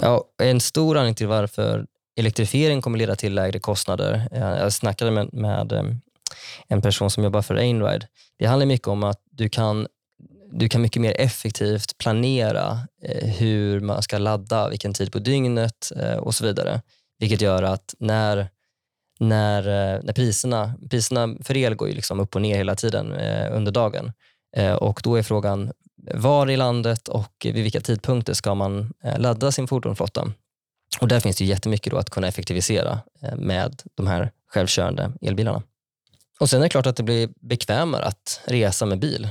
Ja, 0.00 0.24
en 0.42 0.60
stor 0.60 0.96
anledning 0.96 1.14
till 1.14 1.26
varför 1.26 1.86
elektrifiering 2.18 2.82
kommer 2.82 2.98
leda 2.98 3.16
till 3.16 3.34
lägre 3.34 3.58
kostnader. 3.58 4.28
eh, 4.32 4.40
Jag 4.40 4.72
snackade 4.72 5.10
med, 5.10 5.32
med 5.32 5.72
eh, 5.72 5.84
en 6.68 6.82
person 6.82 7.10
som 7.10 7.24
jobbar 7.24 7.42
för 7.42 7.54
Einride. 7.54 8.06
Det 8.38 8.46
handlar 8.46 8.66
mycket 8.66 8.88
om 8.88 9.04
att 9.04 9.20
du 9.30 9.48
kan, 9.48 9.86
du 10.52 10.68
kan 10.68 10.82
mycket 10.82 11.02
mer 11.02 11.20
effektivt 11.20 11.98
planera 11.98 12.78
hur 13.38 13.80
man 13.80 14.02
ska 14.02 14.18
ladda, 14.18 14.68
vilken 14.68 14.94
tid 14.94 15.12
på 15.12 15.18
dygnet 15.18 15.92
och 16.18 16.34
så 16.34 16.44
vidare. 16.44 16.82
Vilket 17.18 17.40
gör 17.40 17.62
att 17.62 17.94
när, 17.98 18.48
när, 19.18 19.58
eh, 19.58 20.00
när 20.02 20.12
priserna, 20.12 20.74
priserna 20.90 21.36
för 21.44 21.56
el 21.56 21.74
går 21.74 21.88
ju 21.88 21.94
liksom 21.94 22.20
upp 22.20 22.34
och 22.34 22.42
ner 22.42 22.56
hela 22.56 22.74
tiden 22.74 23.12
eh, 23.12 23.56
under 23.56 23.72
dagen. 23.72 24.12
Eh, 24.56 24.72
och 24.72 25.00
då 25.04 25.16
är 25.16 25.22
frågan 25.22 25.72
var 26.14 26.50
i 26.50 26.56
landet 26.56 27.08
och 27.08 27.32
vid 27.44 27.54
vilka 27.54 27.80
tidpunkter 27.80 28.34
ska 28.34 28.54
man 28.54 28.92
eh, 29.04 29.18
ladda 29.18 29.52
sin 29.52 29.68
fordonsflotta? 29.68 30.32
Och 31.00 31.08
där 31.08 31.20
finns 31.20 31.36
det 31.36 31.44
ju 31.44 31.50
jättemycket 31.50 31.90
då 31.90 31.96
att 31.98 32.10
kunna 32.10 32.28
effektivisera 32.28 32.98
eh, 33.22 33.36
med 33.36 33.82
de 33.94 34.06
här 34.06 34.30
självkörande 34.48 35.12
elbilarna. 35.20 35.62
Och 36.40 36.50
Sen 36.50 36.60
är 36.60 36.62
det 36.62 36.68
klart 36.68 36.86
att 36.86 36.96
det 36.96 37.02
blir 37.02 37.28
bekvämare 37.40 38.04
att 38.04 38.40
resa 38.44 38.86
med 38.86 38.98
bil 38.98 39.28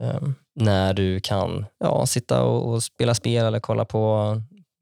eh, 0.00 0.20
när 0.54 0.94
du 0.94 1.20
kan 1.20 1.66
ja, 1.78 2.06
sitta 2.06 2.42
och, 2.42 2.72
och 2.72 2.82
spela 2.82 3.14
spel 3.14 3.46
eller 3.46 3.60
kolla 3.60 3.84
på, 3.84 4.36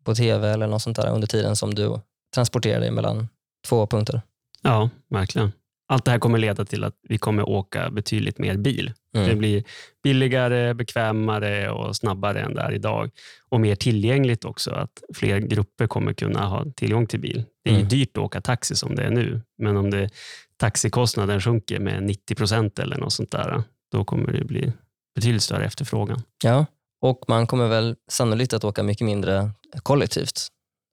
på 0.05 0.15
tv 0.15 0.51
eller 0.51 0.67
något 0.67 0.83
sånt 0.83 0.97
där 0.97 1.09
under 1.09 1.27
tiden 1.27 1.57
som 1.57 1.75
du 1.75 2.01
transporterar 2.35 2.81
dig 2.81 2.91
mellan 2.91 3.29
två 3.69 3.87
punkter. 3.87 4.23
Ja, 4.63 4.91
verkligen. 5.11 5.53
Allt 5.89 6.05
det 6.05 6.11
här 6.11 6.19
kommer 6.19 6.39
leda 6.39 6.65
till 6.65 6.85
att 6.85 6.95
vi 7.09 7.19
kommer 7.19 7.49
åka 7.49 7.91
betydligt 7.91 8.39
mer 8.39 8.57
bil. 8.57 8.93
Mm. 9.17 9.29
Det 9.29 9.35
blir 9.37 9.65
billigare, 10.03 10.75
bekvämare 10.75 11.71
och 11.71 11.97
snabbare 11.97 12.41
än 12.41 12.55
det 12.55 12.61
är 12.61 12.73
idag. 12.73 13.11
Och 13.49 13.61
mer 13.61 13.75
tillgängligt 13.75 14.45
också, 14.45 14.71
att 14.71 15.03
fler 15.15 15.39
grupper 15.39 15.87
kommer 15.87 16.13
kunna 16.13 16.47
ha 16.47 16.65
tillgång 16.77 17.07
till 17.07 17.21
bil. 17.21 17.45
Det 17.65 17.71
är 17.71 17.75
ju 17.75 17.79
Mm. 17.79 17.89
dyrt 17.89 18.17
att 18.17 18.23
åka 18.25 18.41
taxi 18.41 18.75
som 18.77 18.95
det 18.95 19.03
är 19.03 19.11
nu, 19.11 19.41
men 19.59 19.77
om 19.77 19.91
det, 19.91 20.11
taxikostnaden 20.57 21.41
sjunker 21.41 21.79
med 21.81 22.03
90 22.03 22.35
procent 22.35 22.79
eller 22.79 22.97
något 22.97 23.13
sånt 23.13 23.31
där, 23.31 23.63
då 23.93 24.05
kommer 24.05 24.33
det 24.33 24.45
bli 24.45 24.73
betydligt 25.15 25.43
större 25.43 25.65
efterfrågan. 25.65 26.23
Ja, 26.45 26.67
och 27.03 27.25
man 27.29 27.47
kommer 27.47 27.69
väl 27.69 27.97
sannolikt 28.11 28.53
att 28.53 28.65
åka 28.65 28.83
mycket 28.83 29.05
mindre 29.07 29.51
kollektivt. 29.83 30.49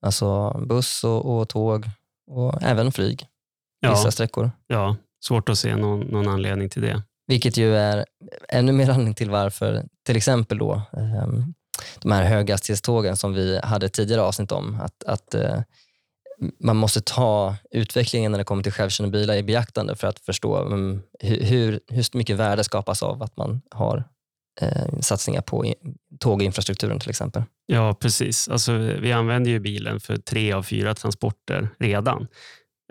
Alltså 0.05 0.59
buss 0.65 1.03
och, 1.03 1.37
och 1.39 1.49
tåg 1.49 1.85
och 2.31 2.63
även 2.63 2.91
flyg 2.91 3.25
vissa 3.81 4.03
Ja, 4.03 4.11
sträckor. 4.11 4.51
ja, 4.67 4.95
svårt 5.25 5.49
att 5.49 5.57
se 5.57 5.75
någon, 5.75 5.99
någon 5.99 6.27
anledning 6.27 6.69
till 6.69 6.81
det. 6.81 7.03
Vilket 7.27 7.57
ju 7.57 7.75
är 7.75 8.05
ännu 8.49 8.71
mer 8.71 8.89
anledning 8.89 9.15
till 9.15 9.29
varför 9.29 9.85
till 10.05 10.17
exempel 10.17 10.57
då 10.57 10.81
ehm, 10.93 11.53
de 12.01 12.11
här 12.11 12.23
höghastighetstågen 12.23 13.17
som 13.17 13.33
vi 13.33 13.59
hade 13.63 13.89
tidigare 13.89 14.21
avsnitt 14.21 14.51
om, 14.51 14.81
att, 14.81 15.03
att 15.03 15.33
eh, 15.33 15.59
man 16.59 16.75
måste 16.77 17.01
ta 17.01 17.55
utvecklingen 17.71 18.31
när 18.31 18.39
det 18.39 18.45
kommer 18.45 18.63
till 18.63 18.71
självkörande 18.71 19.19
bilar 19.19 19.35
i 19.35 19.43
beaktande 19.43 19.95
för 19.95 20.07
att 20.07 20.19
förstå 20.19 20.65
mm, 20.65 21.01
hur, 21.19 21.79
hur, 21.87 22.17
mycket 22.17 22.35
värde 22.35 22.63
skapas 22.63 23.03
av 23.03 23.23
att 23.23 23.37
man 23.37 23.61
har 23.71 24.03
eh, 24.61 24.99
satsningar 25.01 25.41
på 25.41 25.73
tåginfrastrukturen 26.19 26.99
till 26.99 27.09
exempel. 27.09 27.43
Ja, 27.65 27.93
precis. 27.93 28.47
Alltså, 28.49 28.77
vi 28.77 29.11
använder 29.11 29.51
ju 29.51 29.59
bilen 29.59 29.99
för 29.99 30.17
tre 30.17 30.53
av 30.53 30.63
fyra 30.63 30.95
transporter 30.95 31.69
redan. 31.79 32.27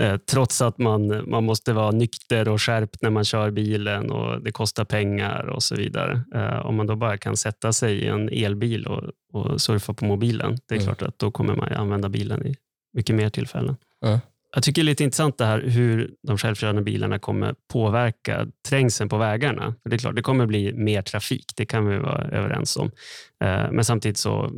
Eh, 0.03 0.17
trots 0.17 0.63
att 0.63 0.79
man, 0.79 1.31
man 1.31 1.45
måste 1.45 1.73
vara 1.73 1.91
nykter 1.91 2.49
och 2.49 2.63
skärpt 2.63 3.03
när 3.03 3.11
man 3.11 3.25
kör 3.25 3.51
bilen 3.51 4.11
och 4.11 4.43
det 4.43 4.53
kostar 4.53 4.85
pengar 4.85 5.47
och 5.47 5.63
så 5.63 5.75
vidare. 5.77 6.21
Eh, 6.35 6.67
om 6.67 6.77
man 6.77 6.87
då 6.87 6.97
bara 6.97 7.19
kan 7.19 7.37
sätta 7.37 7.73
sig 7.73 7.95
i 7.99 8.07
en 8.07 8.29
elbil 8.29 8.87
och, 8.87 9.03
och 9.33 9.61
surfa 9.61 9.95
på 9.95 10.05
mobilen, 10.05 10.59
det 10.69 10.75
är 10.75 10.79
Mm. 10.81 10.87
klart 10.87 11.03
att 11.09 11.19
då 11.19 11.31
kommer 11.31 11.55
man 11.55 11.73
använda 11.73 12.09
bilen 12.09 12.47
i 12.47 12.55
mycket 12.97 13.17
mer 13.17 13.29
tillfällen. 13.31 13.77
Mm. 14.07 14.19
Jag 14.55 14.63
tycker 14.63 14.83
det 14.83 14.85
är 14.85 14.91
lite 14.91 15.05
intressant 15.05 15.39
det 15.39 15.45
här 15.45 15.61
hur 15.61 16.11
de 16.27 16.39
självkörande 16.39 16.83
bilarna 16.83 17.19
kommer 17.19 17.55
påverka 17.73 18.47
trängseln 18.69 19.09
på 19.09 19.17
vägarna. 19.19 19.75
För 19.83 19.91
det 19.91 19.97
är 19.97 19.99
klart, 19.99 20.17
det 20.17 20.23
kommer 20.23 20.47
bli 20.47 20.73
mer 20.73 21.03
trafik, 21.03 21.45
det 21.57 21.67
kan 21.67 21.87
vi 21.87 21.99
vara 21.99 22.25
överens 22.25 22.77
om. 22.77 22.87
Eh, 23.45 23.71
Men 23.73 23.85
samtidigt 23.85 24.19
så 24.19 24.51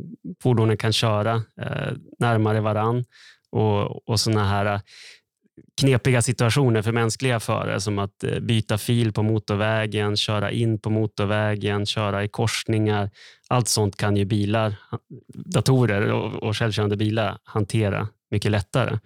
fordonen 0.43 0.77
kan 0.77 0.93
köra 0.93 1.43
närmare 2.19 2.61
varann 2.61 3.05
och, 3.51 4.09
och 4.09 4.19
såna 4.19 4.45
här 4.45 4.81
knepiga 5.81 6.21
situationer 6.21 6.81
för 6.81 6.91
mänskliga 6.91 7.39
förare 7.39 7.81
som 7.81 7.99
att 7.99 8.23
eh, 8.23 8.39
byta 8.39 8.77
fil 8.77 9.13
på 9.13 9.23
motorvägen, 9.23 10.17
köra 10.17 10.51
in 10.51 10.79
på 10.79 10.89
motorvägen, 10.89 11.85
köra 11.85 12.23
i 12.23 12.27
korsningar. 12.27 13.09
Allt 13.47 13.67
sånt 13.67 13.95
kan 13.97 14.17
ju 14.17 14.25
bilar, 14.25 14.75
datorer 15.33 16.11
och, 16.11 16.43
och 16.43 16.57
självkörande 16.57 16.97
bilar 16.97 17.37
hantera 17.43 18.07
mycket 18.31 18.51
lättare. 18.51 18.99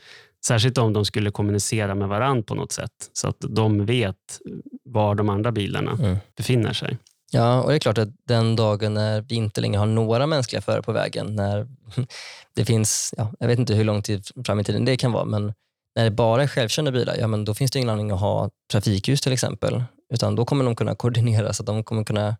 Särskilt 0.45 0.77
om 0.77 0.93
de 0.93 1.05
skulle 1.05 1.31
kommunicera 1.31 1.95
med 1.95 2.07
varann 2.07 2.43
på 2.43 2.55
något 2.55 2.71
sätt 2.71 2.91
så 3.13 3.27
att 3.27 3.37
de 3.39 3.85
vet 3.85 4.39
var 4.85 5.15
de 5.15 5.29
andra 5.29 5.51
bilarna 5.51 5.91
Mm. 5.91 6.17
befinner 6.37 6.73
sig. 6.73 6.97
Ja, 7.31 7.61
och 7.61 7.69
det 7.69 7.75
är 7.75 7.79
klart 7.79 7.97
att 7.97 8.09
den 8.27 8.55
dagen 8.55 8.93
när 8.93 9.21
vi 9.21 9.35
inte 9.35 9.61
längre 9.61 9.79
har 9.79 9.85
några 9.85 10.27
mänskliga 10.27 10.61
förare 10.61 10.81
på 10.81 10.91
vägen, 10.91 11.35
när 11.35 11.67
det 12.55 12.65
finns, 12.65 13.13
ja, 13.17 13.33
jag 13.39 13.47
vet 13.47 13.59
inte 13.59 13.73
hur 13.75 13.83
lång 13.83 14.01
tid 14.01 14.27
fram 14.45 14.59
i 14.59 14.63
tiden 14.63 14.85
det 14.85 14.97
kan 14.97 15.11
vara, 15.11 15.25
men 15.25 15.53
när 15.95 16.03
det 16.03 16.11
bara 16.11 16.43
är 16.43 16.47
självkörande 16.47 16.91
bilar, 16.91 17.15
ja, 17.19 17.27
men 17.27 17.45
då 17.45 17.53
finns 17.53 17.71
det 17.71 17.79
ingen 17.79 17.89
anledning 17.89 18.11
att 18.11 18.19
ha 18.19 18.49
trafikljus 18.71 19.21
till 19.21 19.33
exempel, 19.33 19.83
utan 20.13 20.35
då 20.35 20.45
kommer 20.45 20.65
de 20.65 20.75
kunna 20.75 20.95
koordinera 20.95 21.53
så 21.53 21.63
att 21.63 21.67
de 21.67 21.83
kommer 21.83 22.03
kunna 22.03 22.37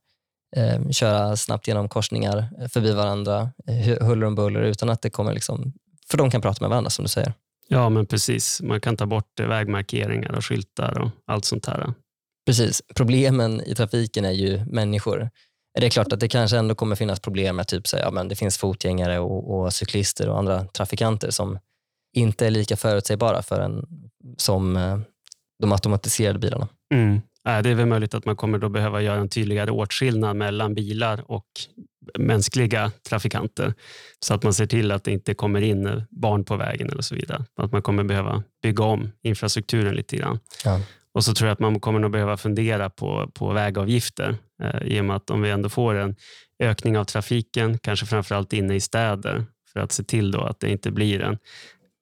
eh, 0.56 0.90
köra 0.90 1.38
snabbt 1.38 1.68
genom 1.68 1.90
korsningar 1.90 2.48
eh, 2.60 2.68
förbi 2.68 2.92
varandra, 2.92 3.52
eh, 3.68 4.06
huller 4.08 4.28
om 4.28 4.36
buller, 4.36 4.62
utan 4.62 4.90
att 4.90 5.02
det 5.02 5.10
kommer 5.10 5.34
liksom, 5.34 5.74
för 6.10 6.18
de 6.18 6.32
kan 6.32 6.42
prata 6.42 6.64
med 6.64 6.70
varandra 6.70 6.90
som 6.90 7.04
du 7.04 7.10
säger. 7.10 7.34
Ja, 7.68 7.90
men 7.90 8.06
precis. 8.06 8.62
Man 8.62 8.82
kan 8.82 8.98
ta 8.98 9.06
bort 9.06 9.40
eh, 9.40 9.48
vägmarkeringar 9.48 10.32
och 10.32 10.46
skyltar 10.46 11.00
och 11.00 11.10
allt 11.26 11.46
sånt 11.46 11.66
här. 11.66 11.94
Precis. 12.46 12.82
Problemen 12.96 13.62
i 13.62 13.76
trafiken 13.76 14.26
är 14.26 14.32
ju 14.32 14.66
människor. 14.66 15.30
Det 15.80 15.86
är 15.86 15.90
klart 15.90 16.14
att 16.14 16.20
det 16.20 16.28
kanske 16.28 16.58
ändå 16.58 16.76
kommer 16.76 16.96
finnas 16.96 17.20
problem 17.20 17.56
med 17.56 17.68
typ 17.68 17.88
så 17.88 17.98
här, 17.98 18.04
ja, 18.04 18.12
men 18.12 18.28
det 18.28 18.36
finns 18.36 18.58
fotgängare 18.58 19.20
och, 19.20 19.60
och 19.60 19.74
cyklister 19.74 20.30
och 20.30 20.38
andra 20.38 20.66
trafikanter 20.66 21.32
som 21.32 21.60
inte 22.14 22.48
är 22.48 22.52
lika 22.52 22.78
förutsägbara 22.78 23.42
för 23.42 23.62
en, 23.62 23.86
som 24.38 24.78
eh, 24.78 25.00
de 25.60 25.72
automatiserade 25.72 26.40
bilarna. 26.40 26.68
Mm. 26.94 27.22
Äh, 27.48 27.62
Det 27.62 27.70
är 27.70 27.76
väl 27.76 27.86
möjligt 27.86 28.14
att 28.14 28.26
man 28.26 28.36
kommer 28.36 28.58
då 28.58 28.70
behöva 28.70 29.02
göra 29.02 29.20
en 29.20 29.30
tydligare 29.30 29.72
åtskillnad 29.72 30.36
mellan 30.36 30.74
bilar 30.74 31.32
och 31.32 31.46
mänskliga 32.20 32.92
trafikanter. 33.10 33.74
Så 34.20 34.34
att 34.34 34.44
man 34.44 34.54
ser 34.54 34.66
till 34.66 34.92
att 34.92 35.04
det 35.04 35.12
inte 35.12 35.34
kommer 35.34 35.62
in 35.62 36.04
barn 36.10 36.44
på 36.44 36.56
vägen 36.56 36.90
eller 36.90 37.02
så 37.02 37.16
vidare. 37.16 37.46
Att 37.56 37.72
man 37.72 37.82
kommer 37.82 38.04
behöva 38.04 38.44
bygga 38.64 38.84
om 38.84 39.12
infrastrukturen 39.24 39.96
lite 39.96 40.18
grann. 40.18 40.40
Ja. 40.66 40.82
Och 41.14 41.24
så 41.24 41.34
tror 41.34 41.48
jag 41.48 41.54
att 41.54 41.60
man 41.60 41.80
kommer 41.80 42.00
nog 42.00 42.12
behöva 42.12 42.38
fundera 42.38 42.90
på, 42.90 43.32
på 43.34 43.54
vägavgifter 43.54 44.38
eh, 44.64 44.82
i 44.84 45.02
och 45.02 45.06
med 45.06 45.16
att 45.16 45.30
om 45.30 45.42
vi 45.42 45.50
ändå 45.50 45.70
får 45.70 45.96
en 45.96 46.16
ökning 46.60 46.98
av 46.98 47.04
trafiken, 47.04 47.78
kanske 47.78 48.06
framförallt 48.06 48.54
inne 48.54 48.76
i 48.76 48.80
städer, 48.80 49.46
för 49.74 49.80
att 49.80 49.92
se 49.92 50.04
till 50.04 50.32
då 50.32 50.42
att 50.42 50.60
det 50.60 50.70
inte 50.70 50.92
blir 50.92 51.22
en 51.22 51.38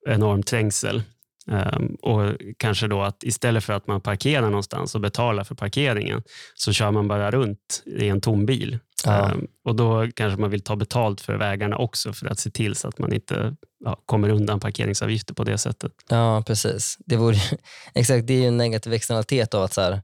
enorm 0.08 0.44
trängsel. 0.44 1.04
Ehm, 1.48 1.96
och 2.02 2.36
kanske 2.58 2.88
då 2.88 3.02
att 3.02 3.24
istället 3.24 3.64
för 3.64 3.74
att 3.74 3.88
man 3.88 4.02
parkerar 4.02 4.50
någonstans 4.50 4.96
och 4.96 5.02
betalar 5.02 5.44
för 5.44 5.56
parkeringen 5.56 6.24
så 6.56 6.74
kör 6.74 6.92
man 6.92 7.08
bara 7.08 7.32
runt 7.32 7.84
i 7.86 8.08
en 8.10 8.22
tom 8.22 8.46
bil. 8.46 8.80
Ja. 9.06 9.32
Ehm, 9.32 9.48
och 9.66 9.76
då 9.76 10.08
kanske 10.16 10.42
man 10.42 10.50
vill 10.50 10.62
ta 10.62 10.76
betalt 10.76 11.22
för 11.22 11.36
vägarna 11.36 11.78
också 11.78 12.14
för 12.14 12.28
att 12.28 12.40
se 12.40 12.50
till 12.50 12.76
så 12.76 12.88
att 12.88 13.00
man 13.00 13.14
inte 13.14 13.56
ja, 13.86 14.02
kommer 14.06 14.30
undan 14.30 14.60
parkeringsavgifter 14.60 15.34
på 15.34 15.44
det 15.44 15.58
sättet. 15.58 15.92
Ja, 16.10 16.44
precis. 16.48 16.98
Det, 17.06 17.16
vore, 17.16 17.38
exakt, 17.94 18.28
det 18.28 18.34
är 18.34 18.40
ju 18.40 18.48
en 18.48 18.58
negativ 18.58 18.94
externalitet 18.94 19.54
av 19.54 19.64
att 19.64 19.74
så 19.74 19.82
här, 19.82 20.02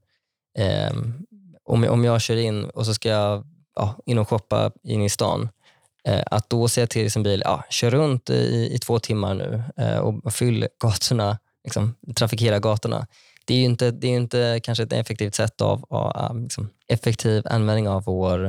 ehm, 0.59 1.13
om, 1.63 1.83
om 1.83 2.03
jag 2.03 2.21
kör 2.21 2.35
in 2.35 2.65
och 2.65 2.85
så 2.85 2.93
ska 2.93 3.09
jag 3.09 3.43
ja, 3.75 3.95
in 4.05 4.17
och 4.17 4.29
shoppa 4.29 4.71
in 4.83 5.01
i 5.01 5.09
stan, 5.09 5.49
att 6.25 6.49
då 6.49 6.67
säga 6.67 6.87
till 6.87 7.11
sin 7.11 7.23
bil, 7.23 7.41
ja, 7.45 7.63
kör 7.69 7.91
runt 7.91 8.29
i, 8.29 8.69
i 8.73 8.79
två 8.79 8.99
timmar 8.99 9.33
nu 9.33 9.63
eh, 9.77 9.97
och 9.97 10.33
fyll 10.33 10.67
gatorna, 10.79 11.37
liksom, 11.63 11.95
trafikera 12.15 12.59
gatorna. 12.59 13.07
Det 13.45 13.53
är 13.53 13.57
ju 13.57 13.65
inte, 13.65 13.91
det 13.91 14.07
är 14.07 14.17
inte 14.17 14.59
kanske 14.63 14.83
ett 14.83 14.93
effektivt 14.93 15.35
sätt 15.35 15.61
av, 15.61 15.85
av 15.89 16.41
liksom, 16.41 16.69
effektiv 16.87 17.43
användning 17.45 17.89
av 17.89 18.03
vår, 18.03 18.45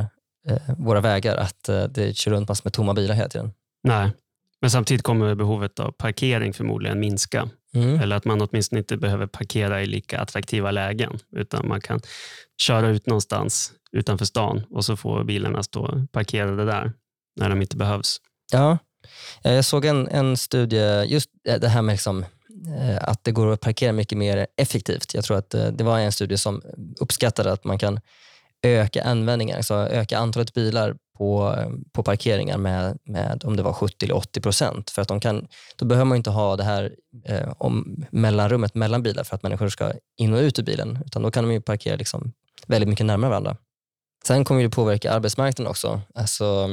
eh, 0.49 0.59
våra 0.79 1.01
vägar, 1.01 1.37
att 1.37 1.69
eh, 1.69 1.85
det 1.85 2.17
kör 2.17 2.31
runt 2.31 2.49
massor 2.49 2.65
med 2.65 2.73
tomma 2.73 2.95
bilar 2.95 3.15
hela 3.15 3.29
tiden. 3.29 3.53
Nej, 3.83 4.11
men 4.61 4.71
samtidigt 4.71 5.03
kommer 5.03 5.35
behovet 5.35 5.81
av 5.81 5.93
parkering 5.93 6.53
förmodligen 6.53 7.01
minska. 7.01 7.49
Mm. 7.75 8.01
Eller 8.01 8.17
att 8.17 8.25
man 8.25 8.43
åtminstone 8.43 8.79
inte 8.79 8.97
behöver 8.97 9.27
parkera 9.27 9.83
i 9.83 9.87
lika 9.87 10.21
attraktiva 10.21 10.71
lägen, 10.71 11.19
utan 11.37 11.69
man 11.69 11.81
kan 11.81 12.01
köra 12.63 12.89
ut 12.89 13.07
någonstans 13.07 13.73
utanför 13.93 14.25
stan 14.25 14.63
och 14.71 14.85
så 14.85 14.97
får 14.97 15.25
bilarna 15.25 15.63
stå 15.63 16.07
parkerade 16.13 16.65
där 16.65 16.93
när 17.39 17.49
de 17.49 17.63
inte 17.63 17.77
behövs. 17.77 18.21
Ja, 18.53 18.79
eh, 19.45 19.53
jag 19.53 19.65
såg 19.65 19.85
en, 19.85 20.09
en 20.09 20.37
studie, 20.37 21.05
just 21.07 21.31
eh, 21.49 21.61
det 21.61 21.69
här 21.69 21.83
med 21.83 21.93
liksom, 21.93 22.25
eh, 22.79 23.09
att 23.09 23.25
det 23.25 23.33
går 23.33 23.53
att 23.53 23.61
parkera 23.61 23.93
mycket 23.93 24.19
mer 24.19 24.47
effektivt. 24.57 25.15
Jag 25.15 25.25
tror 25.25 25.37
att 25.37 25.51
det 25.51 25.85
var 25.85 25.99
en 25.99 26.13
studie 26.13 26.37
som 26.37 26.63
uppskattade 27.01 27.53
att 27.53 27.65
man 27.65 27.79
kan 27.79 28.01
öka 28.63 29.05
användningen, 29.05 29.57
alltså 29.57 29.75
öka 29.75 30.19
antalet 30.19 30.55
bilar 30.55 30.97
på, 31.19 31.57
på 31.93 32.03
parkeringar 32.03 32.59
med, 32.59 32.99
med 33.05 33.45
om 33.45 33.57
det 33.57 33.63
var 33.63 33.73
70 33.73 34.05
eller 34.05 34.17
80 34.17 34.41
procent. 34.41 34.91
För 34.91 35.03
att 35.03 35.09
de 35.09 35.21
kan, 35.21 35.49
då 35.77 35.85
behöver 35.85 36.05
man 36.05 36.17
inte 36.17 36.31
ha 36.31 36.57
det 36.57 36.65
här 36.65 36.95
eh, 37.25 37.53
om 37.59 38.05
mellanrummet 38.11 38.75
mellan 38.75 39.03
bilar 39.03 39.25
för 39.25 39.37
att 39.37 39.43
människor 39.43 39.69
ska 39.69 39.93
in 40.17 40.33
och 40.33 40.39
ut 40.39 40.59
ur 40.59 40.63
bilen, 40.63 40.99
utan 41.07 41.23
då 41.23 41.31
kan 41.31 41.45
de 41.45 41.53
ju 41.53 41.61
parkera 41.61 41.97
liksom 41.97 42.33
väldigt 42.67 42.89
mycket 42.89 43.07
närmare 43.07 43.31
varandra. 43.31 43.57
Sen 44.25 44.45
kommer 44.45 44.63
det 44.63 44.71
påverka 44.71 45.13
arbetsmarknaden 45.13 45.71
också. 45.71 46.01
Alltså, 46.15 46.69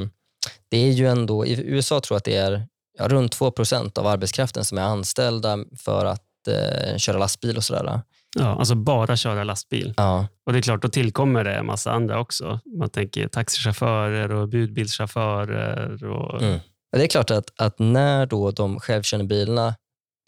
det 0.69 0.77
är 0.77 0.91
ju 0.91 1.07
ändå, 1.07 1.45
i 1.45 1.61
USA 1.61 1.99
tror 1.99 2.15
jag 2.15 2.17
att 2.17 2.23
det 2.23 2.35
är 2.35 2.67
ja, 2.97 3.07
runt 3.07 3.39
2% 3.39 3.99
av 3.99 4.07
arbetskraften 4.07 4.65
som 4.65 4.77
är 4.77 4.81
anställda 4.81 5.57
för 5.77 6.05
att 6.05 6.47
eh, 6.47 6.97
köra 6.97 7.17
lastbil 7.17 7.57
och 7.57 7.63
sådär. 7.63 8.01
Ja, 8.39 8.55
alltså 8.59 8.75
bara 8.75 9.15
köra 9.15 9.43
lastbil. 9.43 9.93
Ja, 9.97 10.27
Och 10.45 10.53
det 10.53 10.59
är 10.59 10.61
klart, 10.61 10.81
då 10.81 10.87
tillkommer 10.89 11.43
det 11.43 11.55
en 11.55 11.65
massa 11.65 11.91
andra 11.91 12.19
också. 12.19 12.59
Man 12.79 12.89
tänker 12.89 13.27
taxichaufförer 13.27 14.31
och 14.31 14.49
budbilschaufförer. 14.49 16.05
Och, 16.05 16.41
Mm. 16.41 16.59
Och 16.91 16.99
det 16.99 17.05
är 17.05 17.07
klart 17.07 17.31
att, 17.31 17.49
att 17.57 17.79
när 17.79 18.25
då 18.25 18.51
de 18.51 18.79
självkörande 18.79 19.27
bilarna 19.27 19.75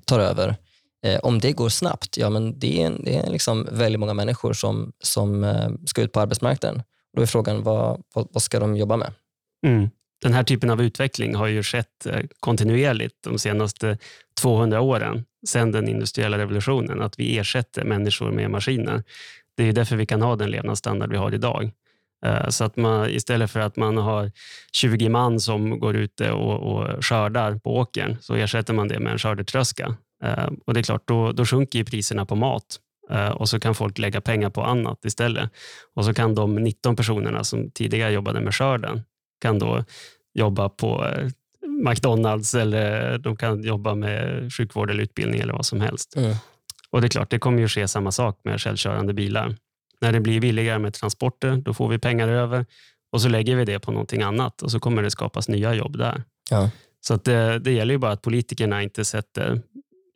tar 0.06 0.20
över, 0.20 0.56
eh, 1.06 1.20
om 1.20 1.40
det 1.40 1.52
går 1.52 1.70
snabbt, 1.70 2.18
ja 2.18 2.30
men 2.30 2.60
det 2.60 2.84
är, 2.84 2.96
det 3.00 3.16
är 3.16 3.30
liksom 3.32 3.68
väldigt 3.72 4.00
många 4.00 4.14
människor 4.14 4.54
som, 4.54 4.92
som 5.04 5.44
eh, 5.44 5.70
ska 5.86 6.02
ut 6.02 6.12
på 6.12 6.20
arbetsmarknaden. 6.20 6.84
Då 7.16 7.22
är 7.22 7.26
frågan, 7.26 7.64
vad, 7.64 8.02
vad, 8.14 8.28
vad 8.32 8.44
ska 8.44 8.60
de 8.60 8.76
jobba 8.78 8.98
med? 8.98 9.14
Mm. 9.68 9.90
Den 10.22 10.34
här 10.34 10.44
typen 10.44 10.70
av 10.70 10.82
utveckling 10.82 11.36
har 11.36 11.48
ju 11.48 11.64
skett 11.64 12.06
eh, 12.06 12.22
kontinuerligt 12.40 13.16
de 13.24 13.40
senaste 13.40 13.98
200 14.42 14.82
åren, 14.82 15.26
sedan 15.48 15.72
den 15.72 15.88
industriella 15.88 16.38
revolutionen, 16.38 17.02
att 17.02 17.20
vi 17.20 17.38
ersätter 17.38 17.84
människor 17.84 18.32
med 18.32 18.52
maskiner. 18.52 19.04
Det 19.58 19.64
är 19.64 19.74
därför 19.74 19.96
vi 19.96 20.06
kan 20.06 20.22
ha 20.22 20.36
den 20.36 20.52
levnadsstandard 20.52 21.12
vi 21.12 21.18
har 21.18 21.34
idag. 21.34 21.72
Eh, 22.26 22.50
så 22.50 22.64
att 22.64 22.76
man, 22.76 23.10
istället 23.10 23.52
för 23.52 23.60
att 23.60 23.76
man 23.76 23.98
har 23.98 24.32
20 24.74 25.10
man 25.10 25.40
som 25.40 25.80
går 25.80 25.96
ute 25.96 26.32
och, 26.32 26.72
och 26.72 27.06
skördar 27.06 27.58
på 27.58 27.78
åkern, 27.78 28.18
så 28.22 28.36
ersätter 28.36 28.74
man 28.74 28.88
det 28.88 29.00
med 29.00 29.12
en 29.12 29.20
skördetröska. 29.20 29.96
Eh, 30.24 30.50
och 30.66 30.74
det 30.74 30.80
är 30.80 30.84
klart, 30.84 31.08
då, 31.08 31.32
då 31.32 31.46
sjunker 31.46 31.80
ju 31.80 31.86
priserna 31.86 32.26
på 32.26 32.36
mat 32.36 32.80
och 33.34 33.50
så 33.50 33.60
kan 33.60 33.76
folk 33.76 33.98
lägga 33.98 34.22
pengar 34.22 34.50
på 34.50 34.64
annat 34.64 35.06
istället. 35.06 35.50
Och 35.96 36.06
så 36.06 36.14
kan 36.14 36.36
de 36.36 36.56
19 36.56 36.96
personerna 36.96 37.44
som 37.44 37.72
tidigare 37.72 38.12
jobbade 38.12 38.42
med 38.42 38.56
skörden 38.56 39.04
kan 39.42 39.60
då 39.60 39.84
jobba 40.34 40.70
på 40.70 41.06
eh, 41.06 41.30
McDonalds 41.68 42.54
eller 42.54 43.18
de 43.18 43.36
kan 43.36 43.64
jobba 43.64 43.96
med 43.96 44.50
sjukvård 44.54 44.92
eller 44.92 45.04
utbildning 45.04 45.40
eller 45.40 45.54
vad 45.54 45.66
som 45.66 45.82
helst. 45.82 46.16
Mm. 46.16 46.36
Och 46.90 47.02
det 47.02 47.08
är 47.08 47.10
klart, 47.10 47.30
det 47.30 47.40
kommer 47.40 47.60
ju 47.60 47.68
ske 47.68 47.88
samma 47.88 48.12
sak 48.12 48.40
med 48.44 48.62
självkörande 48.62 49.14
bilar. 49.14 49.56
När 50.02 50.12
det 50.12 50.20
blir 50.20 50.40
billigare 50.40 50.80
med 50.80 50.94
transporter, 50.94 51.56
då 51.56 51.74
får 51.74 51.90
vi 51.90 51.98
pengar 51.98 52.28
över 52.28 52.66
och 53.12 53.22
så 53.22 53.30
lägger 53.30 53.56
vi 53.56 53.66
det 53.66 53.80
på 53.80 53.92
någonting 53.92 54.22
annat 54.22 54.62
och 54.62 54.72
så 54.72 54.80
kommer 54.80 55.04
det 55.04 55.12
skapas 55.12 55.50
nya 55.50 55.74
jobb 55.74 55.98
där. 55.98 56.24
Ja. 56.50 56.70
Så 57.02 57.16
det, 57.16 57.60
det 57.60 57.72
gäller 57.72 57.94
ju 57.94 57.98
bara 57.98 58.12
att 58.12 58.22
politikerna 58.22 58.84
inte 58.84 59.06
sätter 59.06 59.62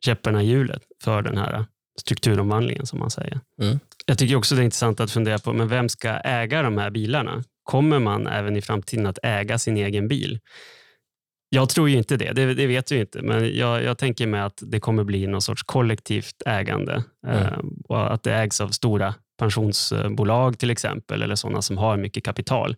käpparna 0.04 0.42
i 0.42 0.46
hjulet 0.46 0.82
för 1.02 1.22
den 1.22 1.38
här 1.38 1.64
strukturomvandlingen 2.00 2.86
som 2.86 2.98
man 2.98 3.10
säger. 3.10 3.40
Mm. 3.60 3.78
Jag 4.06 4.18
tycker 4.18 4.36
också 4.36 4.54
det 4.54 4.62
är 4.62 4.64
intressant 4.64 5.00
att 5.00 5.10
fundera 5.10 5.38
på, 5.38 5.52
men 5.52 5.68
vem 5.68 5.88
ska 5.88 6.08
äga 6.08 6.62
de 6.62 6.78
här 6.78 6.90
bilarna? 6.90 7.44
Kommer 7.62 7.98
man 7.98 8.26
även 8.26 8.56
i 8.56 8.62
framtiden 8.62 9.06
att 9.06 9.18
äga 9.22 9.58
sin 9.58 9.76
egen 9.76 10.08
bil? 10.08 10.40
Jag 11.48 11.68
tror 11.68 11.88
ju 11.88 11.96
inte 11.96 12.16
det, 12.16 12.32
det, 12.32 12.54
det 12.54 12.66
vet 12.66 12.90
jag 12.90 13.00
inte, 13.00 13.22
men 13.22 13.56
jag, 13.56 13.82
jag 13.82 13.98
tänker 13.98 14.26
mig 14.26 14.40
att 14.40 14.62
det 14.66 14.80
kommer 14.80 15.04
bli 15.04 15.26
någon 15.26 15.42
sorts 15.42 15.62
kollektivt 15.62 16.42
ägande 16.46 17.04
Mm. 17.26 17.38
eh, 17.42 17.58
och 17.88 18.12
att 18.14 18.22
det 18.22 18.34
ägs 18.34 18.60
av 18.60 18.68
stora 18.68 19.14
pensionsbolag 19.38 20.58
till 20.58 20.70
exempel, 20.70 21.22
eller 21.22 21.34
sådana 21.34 21.62
som 21.62 21.78
har 21.78 21.96
mycket 21.96 22.24
kapital. 22.24 22.76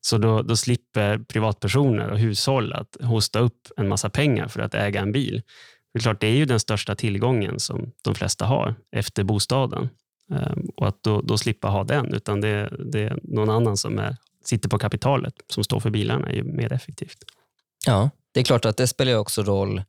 Så 0.00 0.18
då, 0.18 0.42
då 0.42 0.56
slipper 0.56 1.18
privatpersoner 1.18 2.10
och 2.10 2.18
hushåll 2.18 2.72
att 2.72 2.96
hosta 3.02 3.38
upp 3.38 3.68
en 3.76 3.88
massa 3.88 4.10
pengar 4.10 4.48
för 4.48 4.60
att 4.60 4.74
äga 4.74 5.00
en 5.00 5.12
bil. 5.12 5.42
Det 5.92 5.98
är 5.98 6.02
klart, 6.02 6.20
det 6.20 6.26
är 6.26 6.36
ju 6.36 6.44
den 6.44 6.60
största 6.60 6.94
tillgången 6.94 7.60
som 7.60 7.92
de 8.04 8.14
flesta 8.14 8.44
har 8.44 8.74
efter 8.96 9.24
bostaden. 9.24 9.88
Ehm, 10.32 10.68
Och 10.76 10.88
att 10.88 11.02
då, 11.02 11.20
då 11.20 11.38
slippa 11.38 11.68
ha 11.68 11.84
den, 11.84 12.14
utan 12.14 12.40
det, 12.40 12.72
det 12.92 13.02
är 13.02 13.18
någon 13.22 13.50
annan 13.50 13.76
som 13.76 13.98
är, 13.98 14.16
sitter 14.46 14.68
på 14.68 14.78
kapitalet 14.78 15.34
som 15.48 15.64
står 15.64 15.80
för 15.80 15.90
bilarna 15.90 16.30
är 16.30 16.42
mer 16.42 16.72
effektivt. 16.72 17.18
Ja, 17.86 18.10
det 18.32 18.40
är 18.40 18.44
klart 18.44 18.64
att 18.64 18.76
det 18.76 18.86
spelar 18.86 19.16
också 19.16 19.42
roll 19.42 19.82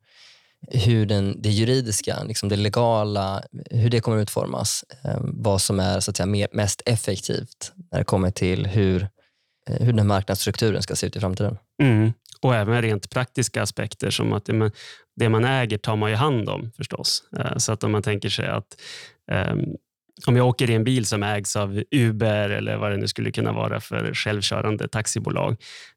hur 0.70 1.06
den, 1.06 1.42
det 1.42 1.48
juridiska, 1.48 2.22
liksom 2.24 2.48
det 2.48 2.56
legala, 2.56 3.42
hur 3.70 3.90
det 3.90 4.00
kommer 4.00 4.18
utformas. 4.18 4.84
Eh, 5.04 5.20
vad 5.22 5.60
som 5.60 5.80
är 5.80 6.00
så 6.00 6.10
att 6.10 6.16
säga, 6.16 6.48
mest 6.52 6.82
effektivt 6.86 7.72
när 7.90 7.98
det 7.98 8.04
kommer 8.04 8.30
till 8.30 8.66
hur, 8.66 9.08
eh, 9.68 9.86
hur 9.86 9.92
den 9.92 10.06
marknadsstrukturen 10.06 10.82
ska 10.82 10.96
se 10.96 11.06
ut 11.06 11.16
i 11.16 11.20
framtiden. 11.20 11.58
Mm. 11.82 12.12
Och 12.40 12.54
även 12.54 12.82
rent 12.82 13.10
praktiska 13.10 13.62
aspekter 13.62 14.10
som 14.10 14.32
att 14.32 14.44
det 14.44 14.52
man, 14.52 14.70
det 15.16 15.28
man 15.28 15.44
äger 15.44 15.78
tar 15.78 15.96
man 15.96 16.10
ju 16.10 16.16
hand 16.16 16.48
om 16.48 16.72
förstås. 16.76 17.22
Eh, 17.38 17.56
Så 17.56 17.72
att 17.72 17.84
om 17.84 17.92
man 17.92 18.02
tänker 18.02 18.28
sig 18.28 18.48
att 18.48 18.80
ehm, 19.32 19.64
om 20.26 20.36
jag 20.36 20.46
åker 20.46 20.70
i 20.70 20.74
en 20.74 20.84
bil 20.84 21.06
som 21.06 21.22
ägs 21.22 21.56
av 21.56 21.82
Uber 21.90 22.50
eller 22.50 22.76
vad 22.76 22.90
det 22.90 22.96
nu 22.96 23.08
skulle 23.08 23.30
kunna 23.30 23.52
vara 23.52 23.80
för 23.80 24.14
självkörande 24.14 24.88
taxibolag, 24.88 25.56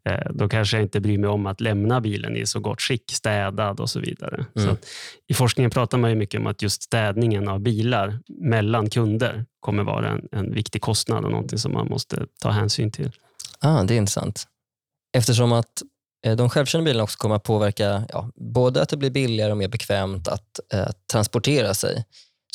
eh, 0.10 0.32
då 0.34 0.50
kanske 0.50 0.78
jag 0.78 0.84
inte 0.84 1.00
bryr 1.00 1.18
mig 1.18 1.30
om 1.30 1.46
att 1.46 1.62
lämna 1.62 2.02
bilen 2.02 2.36
i 2.36 2.46
så 2.46 2.60
gott 2.60 2.82
skick, 2.82 3.12
städad 3.12 3.80
och 3.80 3.90
så 3.90 4.00
vidare. 4.00 4.46
Mm. 4.56 4.70
Så 4.70 4.78
I 5.28 5.34
forskningen 5.34 5.72
pratar 5.72 5.98
man 5.98 6.10
ju 6.10 6.16
mycket 6.16 6.40
om 6.40 6.48
att 6.48 6.62
just 6.62 6.84
städningen 6.84 7.48
av 7.48 7.60
bilar 7.60 8.20
mellan 8.28 8.90
kunder 8.90 9.46
kommer 9.60 9.84
vara 9.84 10.10
en, 10.10 10.28
en 10.32 10.54
viktig 10.54 10.82
kostnad 10.82 11.26
och 11.26 11.32
någonting 11.32 11.60
som 11.60 11.74
man 11.74 11.88
måste 11.88 12.26
ta 12.42 12.50
hänsyn 12.50 12.92
till. 12.92 13.12
Ah, 13.60 13.84
det 13.84 13.94
är 13.94 13.98
intressant. 13.98 14.48
Eftersom 15.18 15.52
att 15.52 15.82
eh, 16.26 16.36
de 16.36 16.50
självkörande 16.50 16.90
bilarna 16.90 17.04
också 17.04 17.18
kommer 17.18 17.36
att 17.36 17.44
påverka 17.44 18.04
ja, 18.10 18.30
både 18.36 18.82
att 18.82 18.90
det 18.90 18.98
blir 18.98 19.12
billigare 19.12 19.52
och 19.52 19.58
mer 19.58 19.68
bekvämt 19.68 20.28
att 20.28 20.60
eh, 20.74 20.88
transportera 21.12 21.74
sig, 21.74 22.06